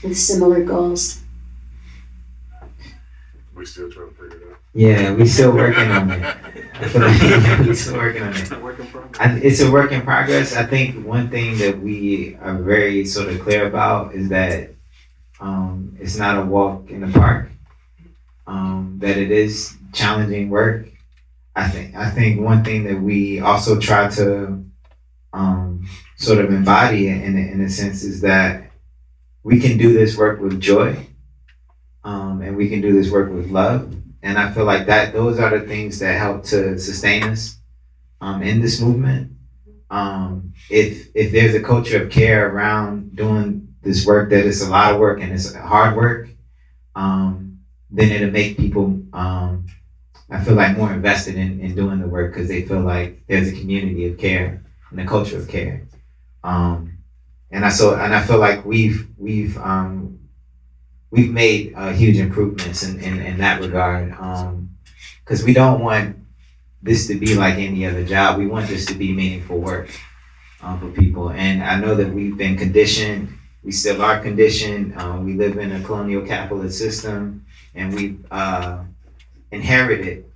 [0.02, 1.22] with similar goals.
[3.54, 4.58] We still trying to figure it out.
[4.74, 6.36] Yeah, we still working on it.
[6.78, 8.52] I feel like we still working on it.
[9.18, 10.54] I, it's a work in progress.
[10.54, 14.70] I think one thing that we are very sort of clear about is that
[15.40, 17.50] um, it's not a walk in the park.
[18.46, 20.86] Um, that it is challenging work.
[21.54, 21.94] I think.
[21.94, 24.62] I think one thing that we also try to
[25.32, 25.88] um,
[26.18, 28.70] sort of embody in a, in a sense is that
[29.42, 31.06] we can do this work with joy,
[32.04, 33.95] um, and we can do this work with love.
[34.26, 37.60] And I feel like that those are the things that help to sustain us
[38.20, 39.36] um, in this movement.
[39.88, 44.68] Um, if if there's a culture of care around doing this work that is a
[44.68, 46.28] lot of work and it's hard work,
[46.96, 49.66] um, then it'll make people um,
[50.28, 53.46] I feel like more invested in, in doing the work because they feel like there's
[53.46, 55.86] a community of care and a culture of care.
[56.42, 56.98] Um,
[57.52, 60.15] and I so and I feel like we've we've um,
[61.16, 64.10] we've made uh, huge improvements in, in, in that regard
[65.24, 66.16] because we don't want
[66.82, 68.38] this to be like any other job.
[68.38, 69.88] We want this to be meaningful work
[70.62, 71.30] um, for people.
[71.30, 73.32] And I know that we've been conditioned.
[73.64, 74.94] We still are conditioned.
[74.96, 77.44] Uh, we live in a colonial capitalist system,
[77.74, 78.84] and we've uh,
[79.50, 80.26] inherited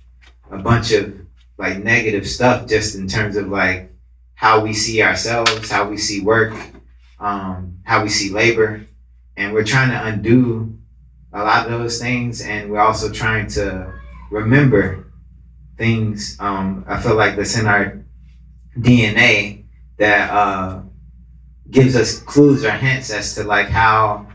[0.49, 1.15] a bunch of
[1.57, 3.93] like negative stuff just in terms of like
[4.33, 6.53] how we see ourselves, how we see work,
[7.19, 8.85] um, how we see labor,
[9.41, 10.77] and we're trying to undo
[11.33, 13.91] a lot of those things, and we're also trying to
[14.29, 15.11] remember
[15.77, 16.37] things.
[16.39, 18.05] Um, I feel like that's in our
[18.77, 19.65] DNA
[19.97, 20.81] that uh,
[21.71, 24.27] gives us clues or hints as to like how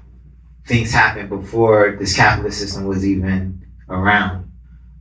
[0.67, 4.51] things happened before this capitalist system was even around.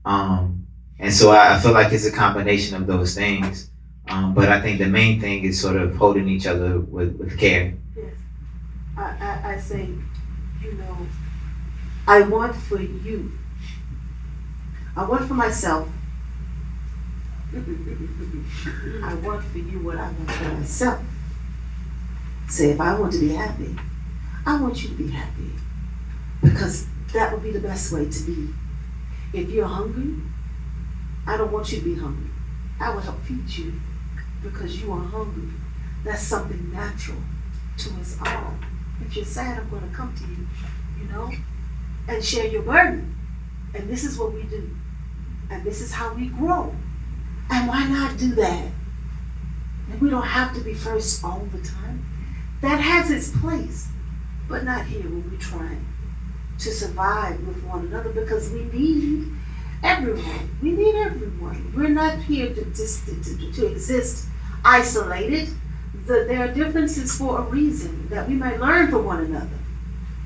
[0.06, 0.68] Um,
[0.99, 3.72] and so I, I feel like it's a combination of those things.
[4.07, 7.40] Um, but I think the main thing is sort of holding each other with, with
[7.40, 7.73] care.
[8.97, 9.89] I, I say,
[10.61, 10.97] you know,
[12.07, 13.31] I want for you,
[14.95, 15.88] I want for myself,
[17.53, 21.01] I want for you what I want for myself.
[22.47, 23.76] Say, if I want to be happy,
[24.45, 25.51] I want you to be happy.
[26.43, 28.49] Because that would be the best way to be.
[29.34, 30.22] If you're hungry,
[31.26, 32.30] I don't want you to be hungry.
[32.80, 33.73] I will help feed you
[34.43, 35.49] because you are hungry.
[36.03, 37.17] That's something natural
[37.77, 38.53] to us all.
[39.01, 40.47] If you're sad, I'm going to come to you,
[40.99, 41.31] you know,
[42.07, 43.15] and share your burden.
[43.73, 44.69] And this is what we do.
[45.49, 46.73] And this is how we grow.
[47.49, 48.72] And why not do that?
[49.91, 52.05] And we don't have to be first all the time.
[52.61, 53.88] That has its place,
[54.47, 55.85] but not here when we're trying
[56.59, 59.27] to survive with one another because we need
[59.84, 60.57] everyone.
[60.61, 61.73] We need everyone.
[61.76, 64.27] We're not here to, to, to, to exist
[64.63, 65.49] isolated.
[66.06, 69.57] The, there are differences for a reason that we might learn from one another,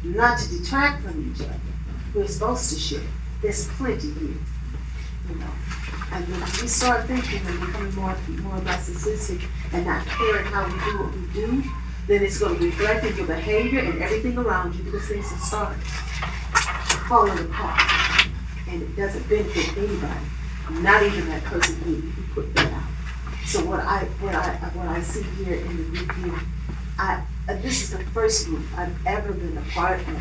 [0.03, 1.59] not to detract from each other.
[2.13, 3.07] We're supposed to share.
[3.41, 4.37] There's plenty here,
[5.29, 5.47] you know.
[6.11, 9.43] And when we start thinking and becoming more, more narcissistic
[9.73, 11.63] and not caring how we do what we do,
[12.07, 15.37] then it's going to reflect in your behavior and everything around you because things will
[15.37, 15.77] start
[17.07, 18.27] falling apart.
[18.67, 20.25] And it doesn't benefit anybody,
[20.81, 22.01] not even that person who
[22.33, 22.88] put that out.
[23.49, 26.39] So what I, what I, what I see here in the group
[26.99, 30.19] I, uh, this is the first group I've ever been a part of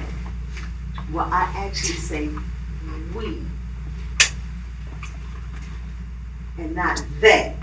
[1.12, 2.30] where I actually say
[3.14, 3.42] we
[6.56, 7.54] and not they,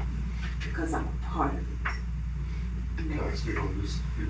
[0.59, 1.65] because I'm a part of it.
[2.97, 4.27] Can I speak on this, you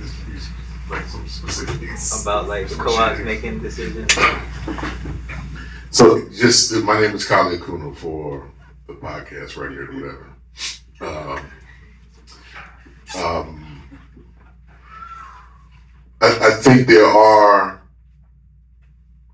[0.00, 0.48] this, these,
[0.90, 2.22] like some specifics?
[2.22, 4.12] About like co-ops making decisions.
[5.90, 8.50] So just, my name is Kali Akuno for
[8.88, 10.35] the podcast right here, whatever.
[11.00, 11.50] Um,
[13.16, 13.82] um,
[16.20, 17.82] I, I think there are,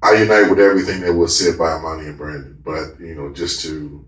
[0.03, 3.61] I unite with everything that was said by Imani and Brandon, but, you know, just
[3.63, 4.05] to,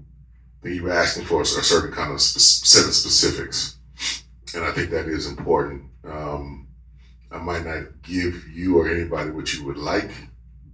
[0.65, 3.77] you were asking for a certain kind of spe- set of specifics.
[4.55, 5.85] And I think that is important.
[6.05, 6.69] Um,
[7.31, 10.11] I might not give you or anybody what you would like,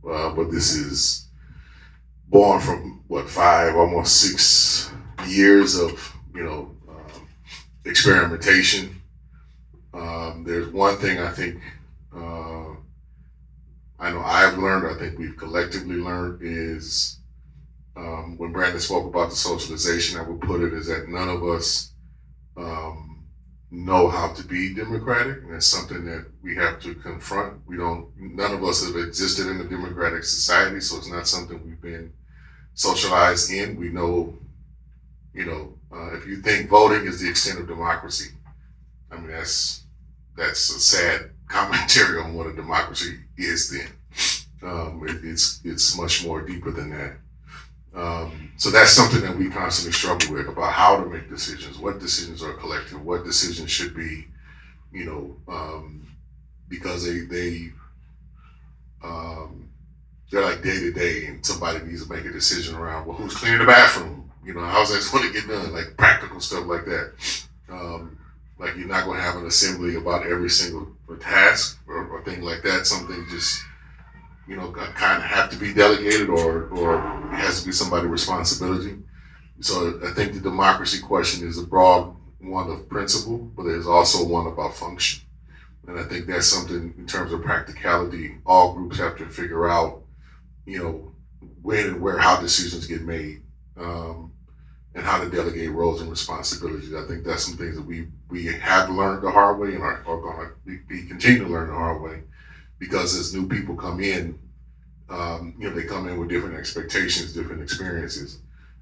[0.09, 1.29] uh, but this is
[2.29, 4.91] born from what five, almost six
[5.27, 7.29] years of you know um,
[7.85, 9.01] experimentation.
[9.93, 11.61] Um, there's one thing I think
[12.15, 12.75] uh,
[13.99, 14.87] I know I've learned.
[14.87, 17.19] I think we've collectively learned is
[17.97, 20.19] um, when Brandon spoke about the socialization.
[20.19, 21.93] I would put it is that none of us
[22.57, 23.25] um,
[23.71, 27.61] know how to be democratic, and it's something that we have to confront.
[27.67, 28.09] We don't.
[28.17, 32.13] None of us have existed in a democratic society, so it's not something we've been
[32.75, 33.77] socialized in.
[33.77, 34.39] We know,
[35.35, 38.31] you know, uh, if you think voting is the extent of democracy,
[39.11, 39.85] I mean that's
[40.37, 43.71] that's a sad commentary on what a democracy is.
[43.71, 43.89] Then
[44.63, 47.17] um, it, it's it's much more deeper than that.
[47.95, 51.99] Um, so that's something that we constantly struggle with about how to make decisions, what
[51.99, 54.27] decisions are collective, what decisions should be,
[54.93, 56.07] you know, um,
[56.69, 57.73] because they they
[59.03, 59.69] um,
[60.31, 63.35] they're like day to day, and somebody needs to make a decision around well, who's
[63.35, 66.85] cleaning the bathroom, you know, how's that going to get done, like practical stuff like
[66.85, 67.13] that.
[67.71, 68.19] Um,
[68.59, 70.89] like you're not going to have an assembly about every single
[71.19, 72.87] task or, or thing like that.
[72.87, 73.63] Something just
[74.51, 78.11] you know, kind of have to be delegated or, or it has to be somebody's
[78.11, 78.97] responsibility.
[79.61, 84.27] So I think the democracy question is a broad one of principle, but there's also
[84.27, 85.23] one about function.
[85.87, 90.03] And I think that's something in terms of practicality, all groups have to figure out,
[90.67, 91.13] you know,
[91.63, 93.43] when and where, how decisions get made,
[93.77, 94.30] um,
[94.95, 96.95] and how to delegate roles and responsibilities.
[96.95, 100.03] I think that's some things that we we have learned the hard way and are,
[100.07, 102.23] are going to be, continue to learn the hard way
[102.79, 104.39] because as new people come in,
[105.09, 108.39] um, you know, they come in with different expectations, different experiences.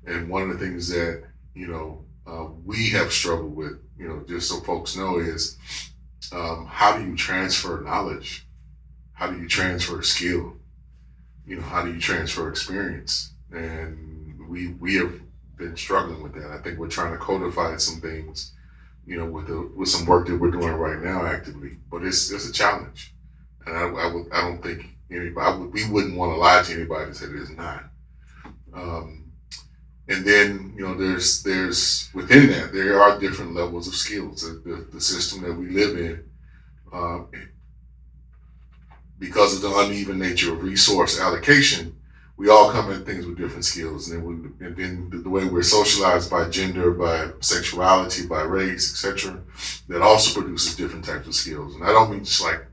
[0.07, 1.25] And one of the things that,
[1.55, 5.59] you know, uh, we have struggled with, you know, just so folks know is
[6.33, 8.47] um, how do you transfer knowledge?
[9.13, 10.55] How do you transfer skill?
[11.47, 13.33] You know, how do you transfer experience?
[13.51, 15.13] And we we have
[15.59, 16.51] been struggling with that.
[16.51, 18.53] I think we're trying to codify some things,
[19.07, 21.77] you know, with the with some work that we're doing right now actively.
[21.91, 23.13] But it's it's a challenge
[23.69, 26.73] and I, I, would, I don't think anybody, would, we wouldn't want to lie to
[26.73, 27.85] anybody say it is not.
[28.75, 29.33] Um,
[30.09, 34.43] and then, you know, there's, there's within that, there are different levels of skills.
[34.43, 36.25] The, the, the system that we live in,
[36.93, 37.29] um,
[39.19, 41.98] because of the uneven nature of resource allocation,
[42.39, 44.09] we all come at things with different skills.
[44.09, 44.27] And then,
[44.61, 49.41] we, and then the, way we're socialized by gender, by sexuality, by race, etc.,
[49.89, 51.75] that also produces different types of skills.
[51.75, 52.65] And I don't mean just like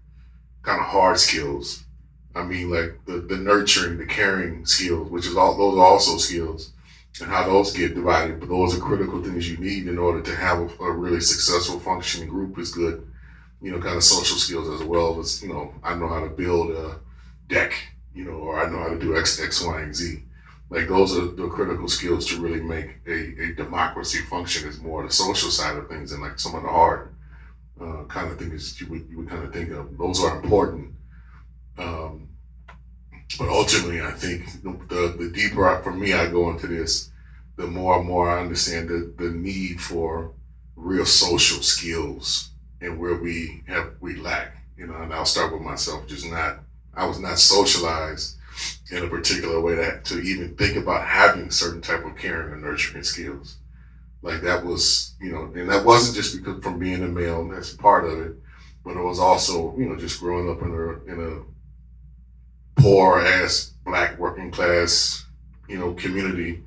[0.61, 1.83] kind of hard skills.
[2.35, 6.17] I mean, like the, the nurturing, the caring skills, which is all those are also
[6.17, 6.71] skills,
[7.19, 8.39] and how those get divided.
[8.39, 11.79] But those are critical things you need in order to have a, a really successful
[11.79, 12.59] functioning group.
[12.59, 13.07] Is good,
[13.61, 15.73] you know, kind of social skills as well as you know.
[15.81, 16.99] I know how to build a
[17.47, 17.73] deck,
[18.15, 20.23] you know, or I know how to do X, X, Y, and Z.
[20.69, 24.67] Like those are the critical skills to really make a, a democracy function.
[24.67, 27.13] Is more the social side of things and like some of the hard
[27.79, 29.97] uh, kind of things you would you would kind of think of.
[29.97, 30.93] Those are important.
[31.77, 32.29] Um,
[33.37, 37.11] but ultimately, I think the the deeper I, for me I go into this,
[37.57, 40.31] the more and more I understand the, the need for
[40.75, 42.49] real social skills
[42.81, 44.55] and where we have we lack.
[44.77, 46.07] You know, and I'll start with myself.
[46.07, 46.59] Just not
[46.95, 48.38] I was not socialized
[48.91, 52.61] in a particular way that to even think about having certain type of caring and
[52.61, 53.57] nurturing skills
[54.22, 57.73] Like that was, you know, and that wasn't just because from being a male, that's
[57.73, 58.34] part of it,
[58.84, 61.45] but it was also, you know, just growing up in a in
[62.77, 65.26] a poor ass black working class,
[65.67, 66.63] you know, community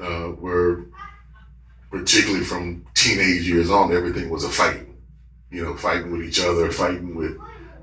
[0.00, 0.84] uh, where
[1.90, 4.86] particularly from teenage years on, everything was a fight.
[5.50, 7.36] You know, fighting with each other, fighting with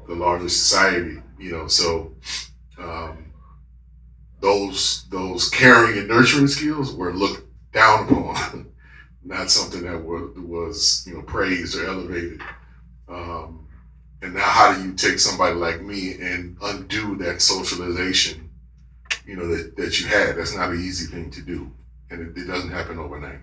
[0.08, 1.22] the larger society.
[1.40, 2.14] You know, so
[2.78, 3.32] um,
[4.42, 8.72] those those caring and nurturing skills were looked down upon,
[9.24, 12.42] not something that was, was you know praised or elevated.
[13.08, 13.68] Um,
[14.22, 18.50] and now, how do you take somebody like me and undo that socialization,
[19.26, 20.36] you know, that, that you had?
[20.36, 21.72] That's not an easy thing to do,
[22.10, 23.40] and it, it doesn't happen overnight.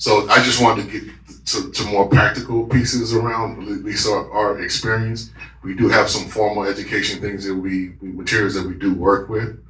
[0.00, 1.12] So I just wanted to get
[1.44, 5.30] to, to more practical pieces around at least our, our experience.
[5.62, 9.62] We do have some formal education things that we materials that we do work with,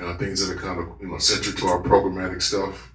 [0.00, 2.92] uh, things that are kind of you know central to our programmatic stuff.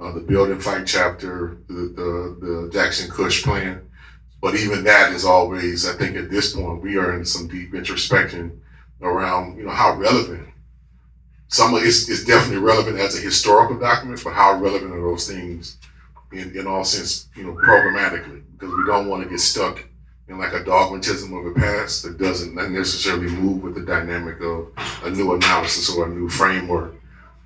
[0.00, 3.86] Uh, the build and fight chapter, the, the the Jackson Kush plan,
[4.40, 7.74] but even that is always, I think, at this point, we are in some deep
[7.74, 8.62] introspection
[9.02, 10.48] around you know how relevant.
[11.48, 15.28] Some of it's, it's definitely relevant as a historical document, but how relevant are those
[15.28, 15.76] things
[16.32, 19.84] in, in all sense, you know, programmatically, because we don't want to get stuck
[20.28, 24.68] in like a dogmatism of the past that doesn't necessarily move with the dynamic of
[25.04, 26.94] a new analysis or a new framework,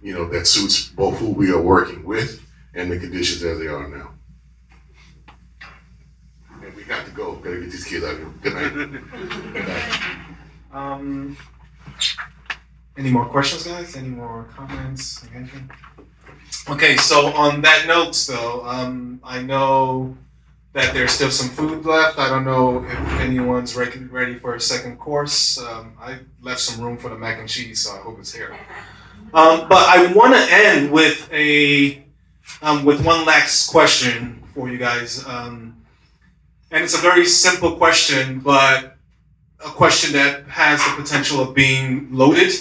[0.03, 2.43] you know, that suits both who we are working with
[2.75, 4.11] and the conditions as they are now.
[6.63, 7.37] And we got to go.
[7.37, 8.29] Gotta get these kids out of here.
[8.43, 8.75] Good night.
[9.53, 10.01] Good night.
[10.75, 11.37] Um,
[12.97, 13.95] any more questions, guys?
[13.95, 15.25] Any more comments?
[15.33, 15.71] Anything?
[16.69, 20.17] Okay, so on that note, though, um, I know
[20.73, 22.19] that there's still some food left.
[22.19, 25.59] I don't know if anyone's ready, ready for a second course.
[25.59, 28.57] Um, I left some room for the mac and cheese, so I hope it's here.
[29.33, 32.05] Um, but I want to end with a
[32.63, 35.83] um, with one last question for you guys, um,
[36.71, 38.97] and it's a very simple question, but
[39.65, 42.53] a question that has the potential of being loaded.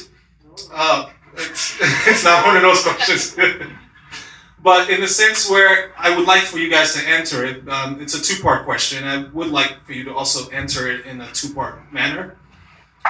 [0.73, 3.37] Uh, it's, it's not one of those questions.
[4.63, 7.99] but in the sense where I would like for you guys to answer it, um,
[7.99, 9.03] it's a two-part question.
[9.03, 12.37] I would like for you to also answer it in a two-part manner.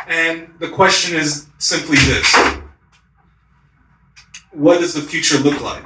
[0.07, 2.35] And the question is simply this:
[4.51, 5.85] What does the future look like?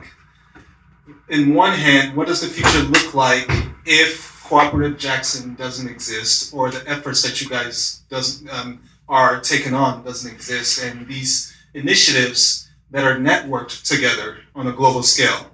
[1.27, 3.45] In one hand, what does the future look like
[3.85, 9.73] if Cooperation Jackson doesn't exist, or the efforts that you guys does um, are taking
[9.73, 15.51] on doesn't exist, and these initiatives that are networked together on a global scale?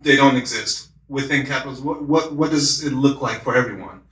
[0.00, 1.84] They don't exist within capitalism.
[1.84, 4.02] What, what, what does it look like for everyone?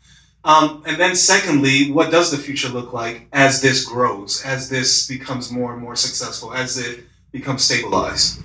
[0.45, 5.09] Um, and then secondly, what does the future look like as this grows, as this
[5.09, 8.41] becomes more and more successful, as it becomes stabilized?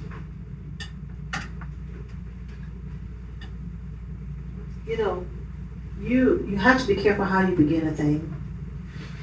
[4.88, 5.26] You know,
[6.02, 8.34] you you have to be careful how you begin a thing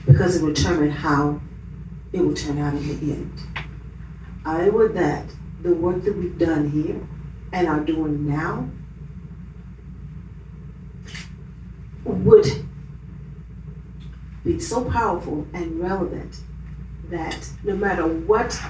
[0.07, 1.41] because it will determine how
[2.13, 3.33] it will turn out in the end.
[4.45, 5.27] I would that
[5.63, 7.01] the work that we've done here
[7.53, 8.69] and are doing now
[12.05, 12.47] would
[14.45, 16.41] be so powerful and relevant
[17.11, 18.61] that no matter what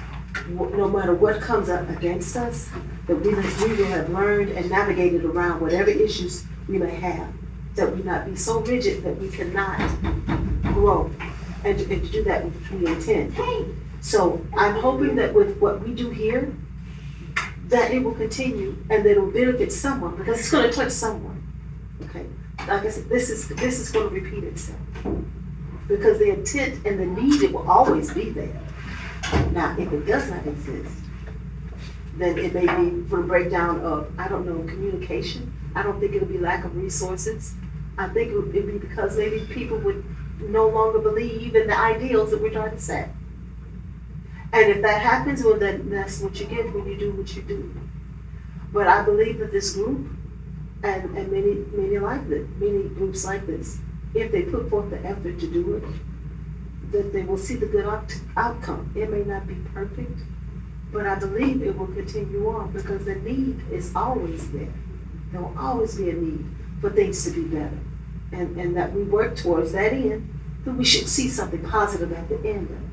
[0.48, 2.68] no matter what comes up against us
[3.06, 7.28] that we, will have learned and navigated around whatever issues we may have
[7.74, 9.78] that we not be so rigid that we cannot
[10.62, 11.10] grow
[11.64, 13.34] and, and to do that we intend
[14.00, 16.52] so i'm hoping that with what we do here
[17.68, 20.90] that it will continue and that it will benefit someone because it's going to touch
[20.90, 21.36] someone.
[22.04, 22.26] Okay,
[22.66, 24.78] like I said, this is this is going to repeat itself
[25.86, 28.60] because the intent and the need it will always be there.
[29.52, 30.94] Now, if it does not exist,
[32.16, 35.52] then it may be for a breakdown of I don't know communication.
[35.74, 37.54] I don't think it'll be lack of resources.
[37.98, 40.04] I think it would be because maybe people would
[40.40, 43.10] no longer believe in the ideals that we're trying to set.
[44.52, 47.42] And if that happens, well, then that's what you get when you do what you
[47.42, 47.74] do.
[48.72, 50.10] But I believe that this group,
[50.82, 53.78] and, and many many like this, many groups like this,
[54.14, 55.84] if they put forth the effort to do it,
[56.92, 58.92] that they will see the good out- outcome.
[58.94, 60.18] It may not be perfect,
[60.92, 64.72] but I believe it will continue on because the need is always there.
[65.32, 66.46] There will always be a need
[66.80, 67.78] for things to be better.
[68.32, 70.28] And, and that we work towards that end,
[70.64, 72.87] that we should see something positive at the end of it.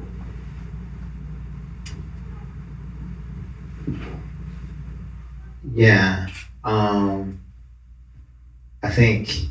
[5.73, 6.27] Yeah.
[6.63, 7.41] Um,
[8.83, 9.47] I think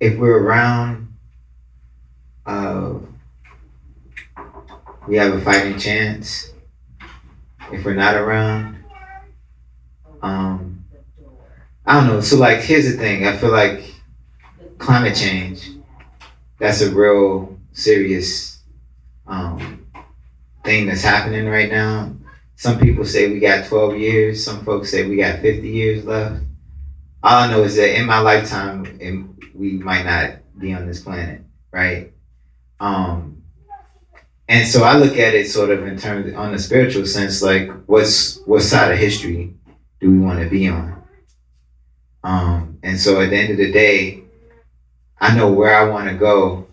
[0.00, 1.14] if we're around,
[2.46, 2.94] uh,
[5.06, 6.52] we have a fighting chance.
[7.72, 8.82] If we're not around,
[10.22, 10.84] um,
[11.86, 12.20] I don't know.
[12.20, 13.26] So like, here's the thing.
[13.26, 13.94] I feel like
[14.78, 15.70] climate change.
[16.58, 18.60] That's a real serious
[19.26, 19.86] um,
[20.64, 22.12] thing that's happening right now.
[22.62, 24.44] Some people say we got 12 years.
[24.44, 26.44] Some folks say we got 50 years left.
[27.20, 28.86] All I know is that in my lifetime,
[29.52, 31.40] we might not be on this planet,
[31.72, 32.12] right?
[32.78, 33.42] Um,
[34.46, 37.68] and so I look at it sort of in terms on a spiritual sense, like
[37.86, 39.56] what's what side of history
[40.00, 41.02] do we want to be on?
[42.22, 44.22] Um, and so at the end of the day,
[45.20, 46.68] I know where I want to go.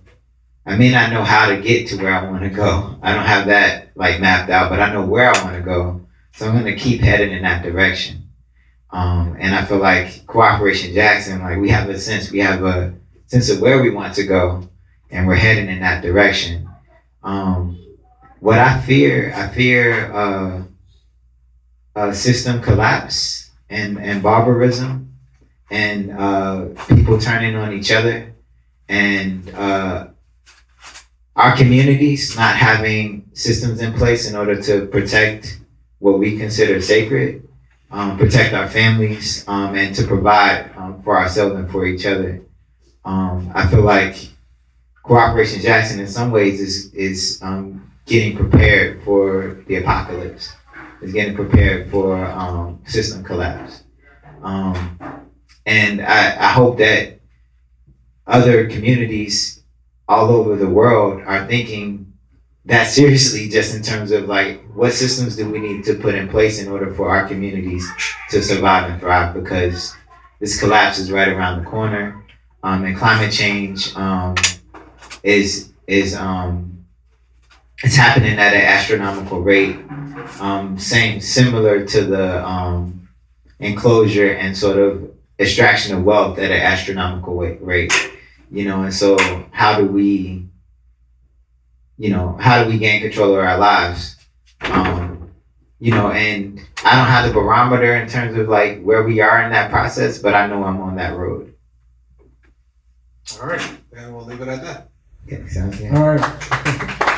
[0.69, 2.95] I may not know how to get to where I want to go.
[3.01, 6.05] I don't have that like mapped out, but I know where I want to go.
[6.33, 8.29] So I'm gonna keep heading in that direction.
[8.91, 12.93] Um, and I feel like Cooperation Jackson, like we have a sense, we have a
[13.25, 14.69] sense of where we want to go,
[15.09, 16.69] and we're heading in that direction.
[17.23, 17.83] Um,
[18.39, 20.61] what I fear, I fear uh,
[21.95, 25.15] a system collapse and, and barbarism
[25.71, 28.35] and uh, people turning on each other
[28.87, 30.08] and uh,
[31.39, 35.61] our communities not having systems in place in order to protect
[35.99, 37.47] what we consider sacred,
[37.91, 42.41] um, protect our families, um, and to provide um, for ourselves and for each other.
[43.05, 44.27] Um, I feel like
[45.03, 50.53] Cooperation Jackson, in some ways, is is um, getting prepared for the apocalypse.
[51.01, 53.83] Is getting prepared for um, system collapse.
[55.65, 57.21] And I, I hope that
[58.27, 59.58] other communities
[60.09, 62.11] all over the world are thinking
[62.65, 66.27] that seriously, just in terms of like what systems do we need to put in
[66.27, 67.87] place in order for our communities
[68.31, 69.33] to survive and thrive?
[69.33, 69.95] Because
[70.39, 72.25] this collapse is right around the corner,
[72.63, 74.35] um, and climate change um,
[75.23, 76.85] is is um,
[77.83, 79.77] it's happening at an astronomical rate.
[80.39, 83.07] Um, same similar to the um,
[83.59, 87.93] enclosure and sort of extraction of wealth at an astronomical rate.
[88.51, 89.17] You know, and so
[89.51, 90.47] how do we,
[91.97, 94.15] you know, how do we gain control of our lives?
[94.61, 95.31] Um,
[95.79, 99.43] you know, and I don't have the barometer in terms of like where we are
[99.43, 101.53] in that process, but I know I'm on that road.
[103.39, 104.89] All right, and we'll leave it at that.
[105.27, 105.93] Yeah, sounds good.
[105.93, 106.19] All right.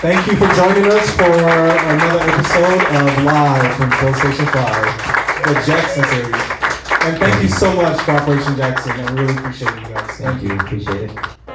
[0.01, 5.63] Thank you for joining us for another episode of Live from Full Station 5, the
[5.65, 6.50] Jackson series.
[7.03, 8.91] And thank you so much, Cooperation Jackson.
[8.91, 10.17] I really appreciate you guys.
[10.17, 10.55] Thank you.
[10.55, 11.50] Appreciate it.